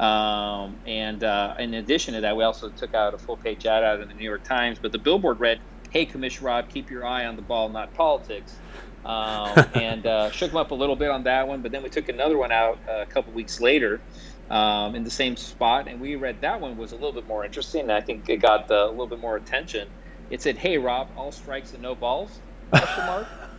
Um, 0.03 0.77
and 0.87 1.23
uh, 1.25 1.55
in 1.59 1.75
addition 1.75 2.15
to 2.15 2.21
that, 2.23 2.37
we 2.37 2.45
also 2.45 2.69
took 2.69 2.95
out 2.95 3.15
a 3.15 3.19
full 3.19 3.37
page 3.37 3.67
ad 3.67 3.83
out 3.85 4.01
in 4.01 4.09
the 4.09 4.15
New 4.15 4.25
York 4.25 4.45
Times. 4.45 4.79
But 4.81 4.93
the 4.93 4.99
billboard 4.99 5.39
read, 5.41 5.61
"Hey, 5.91 6.05
Commissioner 6.05 6.49
Rob, 6.49 6.69
keep 6.69 6.89
your 6.91 7.05
eye 7.05 7.27
on 7.27 7.35
the 7.37 7.43
ball, 7.43 7.69
not 7.69 7.95
politics." 7.95 8.61
Um, 9.05 9.67
and 9.75 10.07
uh, 10.07 10.31
shook 10.31 10.51
him 10.51 10.57
up 10.57 10.71
a 10.71 10.75
little 10.75 10.97
bit 10.97 11.11
on 11.11 11.25
that 11.25 11.49
one. 11.49 11.63
But 11.63 11.73
then 11.73 11.83
we 11.83 11.89
took 11.89 12.09
another 12.09 12.37
one 12.37 12.53
out 12.53 12.79
uh, 12.89 13.03
a 13.03 13.07
couple 13.07 13.33
weeks 13.33 13.61
later 13.61 14.01
um, 14.51 14.95
in 14.95 15.05
the 15.05 15.11
same 15.11 15.37
spot, 15.37 15.89
and 15.89 16.01
we 16.01 16.17
read 16.17 16.41
that 16.41 16.61
one 16.61 16.77
was 16.77 16.93
a 16.93 16.95
little 16.95 17.13
bit 17.13 17.27
more 17.27 17.45
interesting. 17.45 17.91
I 17.91 18.01
think 18.01 18.29
it 18.29 18.39
got 18.39 18.71
uh, 18.71 18.87
a 18.87 18.91
little 18.91 19.07
bit 19.07 19.21
more 19.21 19.37
attention. 19.37 19.89
It 20.31 20.43
said, 20.43 20.57
"Hey, 20.57 20.79
Rob, 20.79 21.09
all 21.17 21.33
strikes 21.33 21.73
and 21.73 21.83
no 21.83 21.95
balls?" 21.95 22.41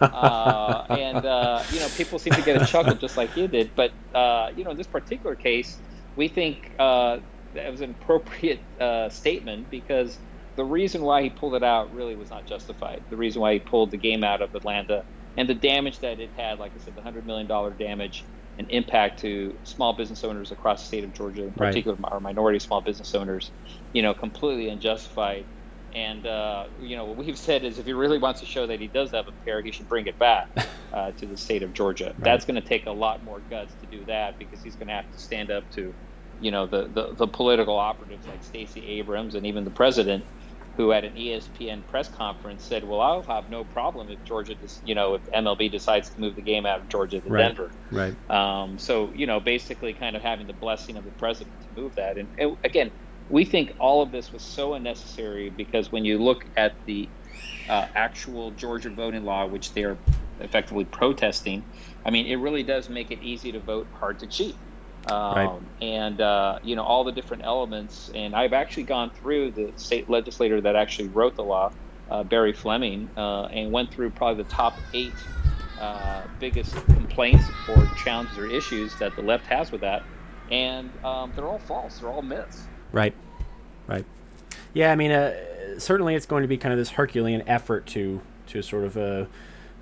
Uh, 0.01 0.85
and 0.91 1.25
uh, 1.25 1.61
you 1.71 1.79
know, 1.79 1.89
people 1.97 2.17
seem 2.19 2.33
to 2.33 2.41
get 2.41 2.61
a 2.61 2.65
chuckle 2.65 2.95
just 2.95 3.17
like 3.17 3.35
you 3.35 3.47
did. 3.47 3.71
But 3.75 3.91
uh, 4.13 4.51
you 4.55 4.63
know, 4.63 4.71
in 4.71 4.77
this 4.77 4.87
particular 4.87 5.35
case, 5.35 5.77
we 6.15 6.29
think 6.29 6.71
that 6.77 7.21
was 7.53 7.81
an 7.81 7.91
appropriate 7.91 8.61
statement 9.09 9.69
because 9.69 10.17
the 10.55 10.63
reason 10.63 11.01
why 11.01 11.23
he 11.23 11.29
pulled 11.29 11.55
it 11.55 11.63
out 11.63 11.93
really 11.93 12.15
was 12.15 12.29
not 12.29 12.45
justified. 12.45 13.03
The 13.09 13.17
reason 13.17 13.41
why 13.41 13.53
he 13.53 13.59
pulled 13.59 13.91
the 13.91 13.97
game 13.97 14.23
out 14.23 14.41
of 14.41 14.55
Atlanta 14.55 15.03
and 15.39 15.49
the 15.49 15.55
damage 15.55 16.01
that 16.01 16.19
it 16.21 16.31
had, 16.37 16.59
like 16.59 16.73
I 16.75 16.79
said, 16.79 16.95
the 16.95 17.03
hundred 17.03 17.25
million 17.25 17.47
dollar 17.47 17.75
damage 17.75 18.27
and 18.59 18.67
impact 18.71 19.21
to 19.21 19.59
small 19.65 19.97
business 19.97 20.23
owners 20.25 20.51
across 20.51 20.83
the 20.83 20.87
state 20.87 21.05
of 21.05 21.13
Georgia, 21.13 21.45
in 21.45 21.55
Right. 21.57 21.79
particular 21.79 21.97
our 22.05 22.21
minority 22.21 22.59
small 22.59 22.83
business 22.83 23.15
owners, 23.15 23.53
you 23.93 24.03
know, 24.03 24.13
completely 24.15 24.69
unjustified. 24.69 25.47
And 25.95 26.27
uh, 26.27 26.65
you 26.79 26.97
know 26.97 27.07
what 27.07 27.17
we've 27.17 27.39
said 27.39 27.65
is, 27.65 27.79
if 27.79 27.87
he 27.87 27.93
really 27.93 28.19
wants 28.19 28.41
to 28.41 28.47
show 28.47 28.67
that 28.67 28.81
he 28.81 28.89
does 28.89 29.13
have 29.13 29.27
a 29.29 29.33
pair, 29.45 29.63
he 29.63 29.73
should 29.73 29.89
bring 29.89 30.07
it 30.07 30.19
back 30.19 30.49
uh, 30.93 31.13
to 31.19 31.27
the 31.27 31.37
state 31.37 31.63
of 31.63 31.73
Georgia. 31.73 32.15
That's 32.19 32.45
going 32.45 32.61
to 32.61 32.67
take 32.67 32.87
a 32.87 32.93
lot 32.93 33.23
more 33.23 33.43
guts 33.51 33.75
to 33.81 33.87
do 33.87 34.05
that 34.07 34.35
because 34.39 34.61
he's 34.63 34.77
going 34.77 34.89
to 34.89 34.95
have 34.95 35.11
to 35.13 35.19
stand 35.19 35.51
up 35.51 35.65
to, 35.75 35.95
you 36.39 36.51
know, 36.51 36.67
the 36.67 36.89
the, 36.93 37.15
the 37.17 37.29
political 37.29 37.77
operatives 37.79 38.27
like 38.27 38.43
Stacey 38.43 38.99
Abrams 38.99 39.35
and 39.35 39.47
even 39.47 39.65
the 39.65 39.71
president, 39.71 40.25
who 40.79 40.93
at 40.93 41.03
an 41.03 41.13
ESPN 41.13 41.85
press 41.85 42.07
conference 42.09 42.65
said, 42.65 42.85
"Well, 42.85 43.01
I'll 43.01 43.23
have 43.23 43.49
no 43.49 43.65
problem 43.65 44.09
if 44.09 44.23
Georgia, 44.23 44.55
you 44.81 44.95
know, 44.95 45.15
if 45.15 45.23
MLB 45.35 45.69
decides 45.69 46.09
to 46.11 46.21
move 46.21 46.37
the 46.37 46.41
game 46.41 46.65
out 46.65 46.79
of 46.79 46.87
Georgia 46.89 47.19
to 47.19 47.29
Right. 47.29 47.49
Denver." 47.49 47.73
right. 47.91 48.17
Um, 48.29 48.79
so, 48.79 49.11
you 49.13 49.27
know, 49.27 49.41
basically 49.41 49.93
kind 49.93 50.15
of 50.15 50.21
having 50.21 50.47
the 50.47 50.53
blessing 50.53 50.95
of 50.95 51.03
the 51.03 51.11
president 51.11 51.59
to 51.63 51.67
move 51.81 51.95
that. 51.95 52.17
And, 52.17 52.29
and 52.39 52.55
again, 52.63 52.93
we 53.27 53.43
think 53.43 53.73
all 53.77 54.01
of 54.01 54.13
this 54.13 54.31
was 54.31 54.45
so 54.45 54.73
unnecessary 54.75 55.49
because 55.49 55.91
when 55.91 56.05
you 56.05 56.17
look 56.23 56.45
at 56.55 56.75
the 56.87 57.11
uh, 57.67 57.87
actual 57.95 58.51
Georgia 58.51 58.89
voting 58.89 59.25
law, 59.25 59.47
which 59.47 59.73
they're 59.73 60.01
effectively 60.39 60.85
protesting, 60.85 61.65
I 62.05 62.11
mean, 62.11 62.25
it 62.25 62.37
really 62.37 62.63
does 62.63 62.89
make 62.89 63.11
it 63.11 63.19
easy 63.19 63.51
to 63.51 63.59
vote, 63.59 63.89
hard 63.93 64.19
to 64.19 64.27
cheat. 64.27 64.55
Um, 65.09 65.35
Right. 65.35 65.61
And, 65.81 66.21
uh, 66.21 66.59
you 66.63 66.75
know, 66.75 66.83
all 66.83 67.03
the 67.03 67.11
different 67.11 67.43
elements. 67.43 68.11
And 68.13 68.35
I've 68.35 68.53
actually 68.53 68.83
gone 68.83 69.09
through 69.11 69.51
the 69.51 69.71
state 69.75 70.09
legislator 70.09 70.61
that 70.61 70.75
actually 70.75 71.07
wrote 71.09 71.35
the 71.35 71.43
law, 71.43 71.71
uh, 72.11 72.23
Barry 72.23 72.53
Fleming, 72.53 73.09
uh, 73.17 73.45
and 73.45 73.71
went 73.71 73.91
through 73.91 74.09
probably 74.11 74.43
the 74.43 74.49
top 74.49 74.75
eight 74.93 75.13
uh, 75.79 76.23
biggest 76.39 76.73
complaints 76.87 77.45
or 77.69 77.89
challenges 77.97 78.37
or 78.37 78.47
issues 78.47 78.95
that 78.99 79.15
the 79.15 79.21
left 79.21 79.45
has 79.47 79.71
with 79.71 79.81
that. 79.81 80.03
And 80.51 80.89
um, 81.05 81.31
they're 81.35 81.47
all 81.47 81.59
false. 81.59 81.99
They're 81.99 82.09
all 82.09 82.21
myths. 82.21 82.63
Right. 82.91 83.13
Right. 83.87 84.05
Yeah, 84.73 84.91
I 84.91 84.95
mean, 84.95 85.11
uh, 85.11 85.79
certainly 85.79 86.15
it's 86.15 86.25
going 86.25 86.41
to 86.41 86.47
be 86.47 86.57
kind 86.57 86.73
of 86.73 86.77
this 86.77 86.91
Herculean 86.91 87.47
effort 87.47 87.85
to 87.87 88.21
to 88.47 88.61
sort 88.63 88.83
of 88.83 89.29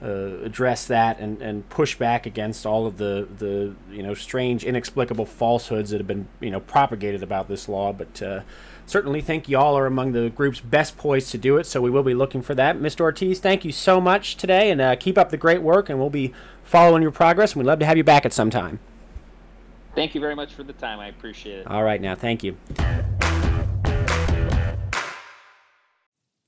uh, 0.02 0.44
address 0.44 0.86
that 0.86 1.20
and, 1.20 1.42
and 1.42 1.68
push 1.70 1.96
back 1.96 2.26
against 2.26 2.66
all 2.66 2.86
of 2.86 2.98
the, 2.98 3.28
the 3.38 3.76
you 3.92 4.04
know 4.04 4.14
strange, 4.14 4.64
inexplicable 4.64 5.26
falsehoods 5.26 5.90
that 5.90 6.00
have 6.00 6.08
been 6.08 6.28
you 6.40 6.52
know 6.52 6.60
propagated 6.60 7.24
about 7.24 7.48
this 7.48 7.68
law. 7.68 7.92
But 7.92 8.22
uh, 8.22 8.42
certainly 8.86 9.22
think 9.22 9.50
y'all 9.50 9.78
are 9.78 9.86
among 9.86 10.12
the 10.12 10.30
groups 10.30 10.60
best 10.60 10.98
poised 10.98 11.32
to 11.32 11.38
do 11.38 11.58
it. 11.58 11.66
So 11.66 11.82
we 11.82 11.90
will 11.90 12.04
be 12.04 12.14
looking 12.14 12.42
for 12.42 12.54
that. 12.56 12.78
Mr. 12.78 13.02
Ortiz, 13.02 13.40
thank 13.40 13.66
you 13.66 13.72
so 13.72 14.00
much 14.00 14.38
today, 14.38 14.70
and 14.70 14.80
uh, 14.82 14.96
keep 14.96 15.18
up 15.18 15.30
the 15.30 15.38
great 15.38 15.62
work. 15.62 15.90
And 15.90 16.00
we'll 16.00 16.10
be 16.10 16.34
following 16.64 17.02
your 17.02 17.12
progress. 17.12 17.54
And 17.54 17.64
we'd 17.64 17.68
love 17.68 17.80
to 17.80 17.86
have 17.86 17.98
you 17.98 18.04
back 18.04 18.26
at 18.26 18.34
some 18.34 18.50
time. 18.50 18.80
Thank 19.96 20.14
you 20.14 20.22
very 20.22 20.36
much 20.36 20.54
for 20.54 20.62
the 20.62 20.74
time. 20.74 21.00
I 21.00 21.08
appreciate 21.08 21.60
it. 21.60 21.68
All 21.68 21.84
right, 21.84 22.00
now, 22.00 22.14
thank 22.14 22.44
you. 22.44 22.56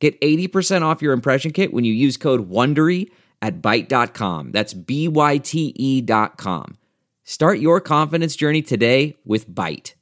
Get 0.00 0.20
80% 0.20 0.82
off 0.82 1.02
your 1.02 1.12
impression 1.12 1.52
kit 1.52 1.72
when 1.72 1.84
you 1.84 1.92
use 1.92 2.16
code 2.16 2.50
WONDERY 2.50 3.10
at 3.40 3.60
Byte.com. 3.60 4.52
That's 4.52 4.74
B-Y-T-E 4.74 6.00
dot 6.02 6.36
com. 6.36 6.76
Start 7.24 7.58
your 7.58 7.80
confidence 7.80 8.36
journey 8.36 8.62
today 8.62 9.16
with 9.24 9.48
Byte. 9.48 9.94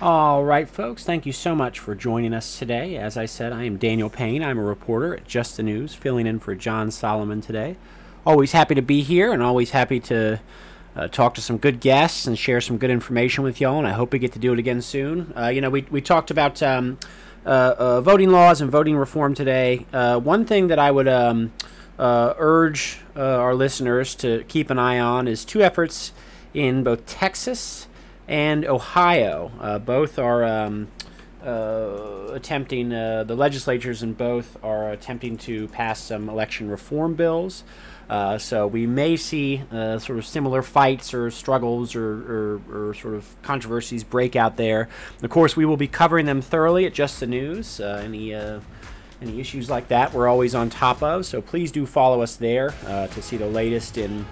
All 0.00 0.44
right, 0.44 0.68
folks, 0.68 1.02
thank 1.02 1.24
you 1.24 1.32
so 1.32 1.54
much 1.54 1.78
for 1.78 1.94
joining 1.94 2.34
us 2.34 2.58
today. 2.58 2.96
As 2.96 3.16
I 3.16 3.24
said, 3.24 3.54
I 3.54 3.64
am 3.64 3.78
Daniel 3.78 4.10
Payne. 4.10 4.44
I'm 4.44 4.58
a 4.58 4.62
reporter 4.62 5.14
at 5.14 5.26
Just 5.26 5.56
the 5.56 5.62
News, 5.62 5.94
filling 5.94 6.26
in 6.26 6.40
for 6.40 6.54
John 6.54 6.90
Solomon 6.90 7.40
today. 7.40 7.76
Always 8.26 8.52
happy 8.52 8.74
to 8.74 8.82
be 8.82 9.02
here 9.02 9.32
and 9.32 9.42
always 9.42 9.70
happy 9.70 10.00
to 10.00 10.40
uh, 10.96 11.08
talk 11.08 11.34
to 11.34 11.40
some 11.40 11.58
good 11.58 11.80
guests 11.80 12.26
and 12.26 12.38
share 12.38 12.60
some 12.60 12.78
good 12.78 12.90
information 12.90 13.44
with 13.44 13.60
y'all, 13.60 13.78
and 13.78 13.86
I 13.86 13.92
hope 13.92 14.12
we 14.12 14.18
get 14.18 14.32
to 14.32 14.38
do 14.38 14.52
it 14.52 14.58
again 14.58 14.80
soon. 14.80 15.32
Uh, 15.36 15.48
you 15.48 15.60
know, 15.60 15.70
we, 15.70 15.82
we 15.90 16.00
talked 16.00 16.30
about 16.30 16.62
um, 16.62 16.98
uh, 17.44 17.74
uh, 17.76 18.00
voting 18.00 18.30
laws 18.30 18.60
and 18.60 18.70
voting 18.70 18.96
reform 18.96 19.34
today. 19.34 19.86
Uh, 19.92 20.18
one 20.18 20.44
thing 20.44 20.68
that 20.68 20.78
I 20.78 20.90
would 20.90 21.08
um, 21.08 21.52
uh, 21.98 22.34
urge 22.38 23.00
our 23.16 23.54
listeners 23.54 24.14
to 24.16 24.44
keep 24.48 24.70
an 24.70 24.78
eye 24.78 24.98
on 24.98 25.28
is 25.28 25.44
two 25.44 25.62
efforts 25.62 26.12
in 26.54 26.82
both 26.82 27.04
Texas 27.06 27.86
and 28.26 28.64
Ohio. 28.64 29.80
Both 29.84 30.18
are 30.18 30.42
um, 30.42 30.88
attempting, 31.42 32.88
the 32.88 33.34
legislatures 33.36 34.02
in 34.02 34.14
both 34.14 34.56
are 34.64 34.90
attempting 34.90 35.36
to 35.38 35.68
pass 35.68 36.00
some 36.00 36.28
election 36.28 36.70
reform 36.70 37.14
bills. 37.14 37.62
Uh, 38.08 38.38
so 38.38 38.66
we 38.66 38.86
may 38.86 39.16
see 39.16 39.62
uh, 39.72 39.98
sort 39.98 40.18
of 40.18 40.26
similar 40.26 40.62
fights 40.62 41.14
or 41.14 41.30
struggles 41.30 41.94
or, 41.94 42.60
or, 42.70 42.88
or 42.90 42.94
sort 42.94 43.14
of 43.14 43.42
controversies 43.42 44.04
break 44.04 44.36
out 44.36 44.56
there. 44.56 44.88
Of 45.22 45.30
course, 45.30 45.56
we 45.56 45.64
will 45.64 45.76
be 45.76 45.88
covering 45.88 46.26
them 46.26 46.42
thoroughly 46.42 46.86
at 46.86 46.92
Just 46.92 47.20
the 47.20 47.26
News. 47.26 47.80
Uh, 47.80 48.02
any 48.04 48.34
uh, 48.34 48.60
any 49.22 49.40
issues 49.40 49.70
like 49.70 49.88
that, 49.88 50.12
we're 50.12 50.28
always 50.28 50.54
on 50.54 50.68
top 50.68 51.02
of. 51.02 51.24
So 51.24 51.40
please 51.40 51.72
do 51.72 51.86
follow 51.86 52.20
us 52.20 52.36
there 52.36 52.74
uh, 52.86 53.06
to 53.06 53.22
see 53.22 53.36
the 53.36 53.46
latest 53.46 53.96
in 53.96 54.26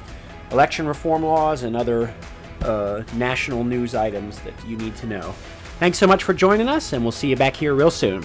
election 0.50 0.86
reform 0.86 1.22
laws 1.22 1.62
and 1.62 1.76
other 1.76 2.12
uh, 2.60 3.02
national 3.14 3.64
news 3.64 3.94
items 3.94 4.38
that 4.40 4.52
you 4.66 4.76
need 4.76 4.94
to 4.96 5.06
know. 5.06 5.34
Thanks 5.78 5.98
so 5.98 6.06
much 6.06 6.22
for 6.22 6.34
joining 6.34 6.68
us, 6.68 6.92
and 6.92 7.02
we'll 7.02 7.12
see 7.12 7.28
you 7.28 7.36
back 7.36 7.56
here 7.56 7.74
real 7.74 7.90
soon. 7.90 8.22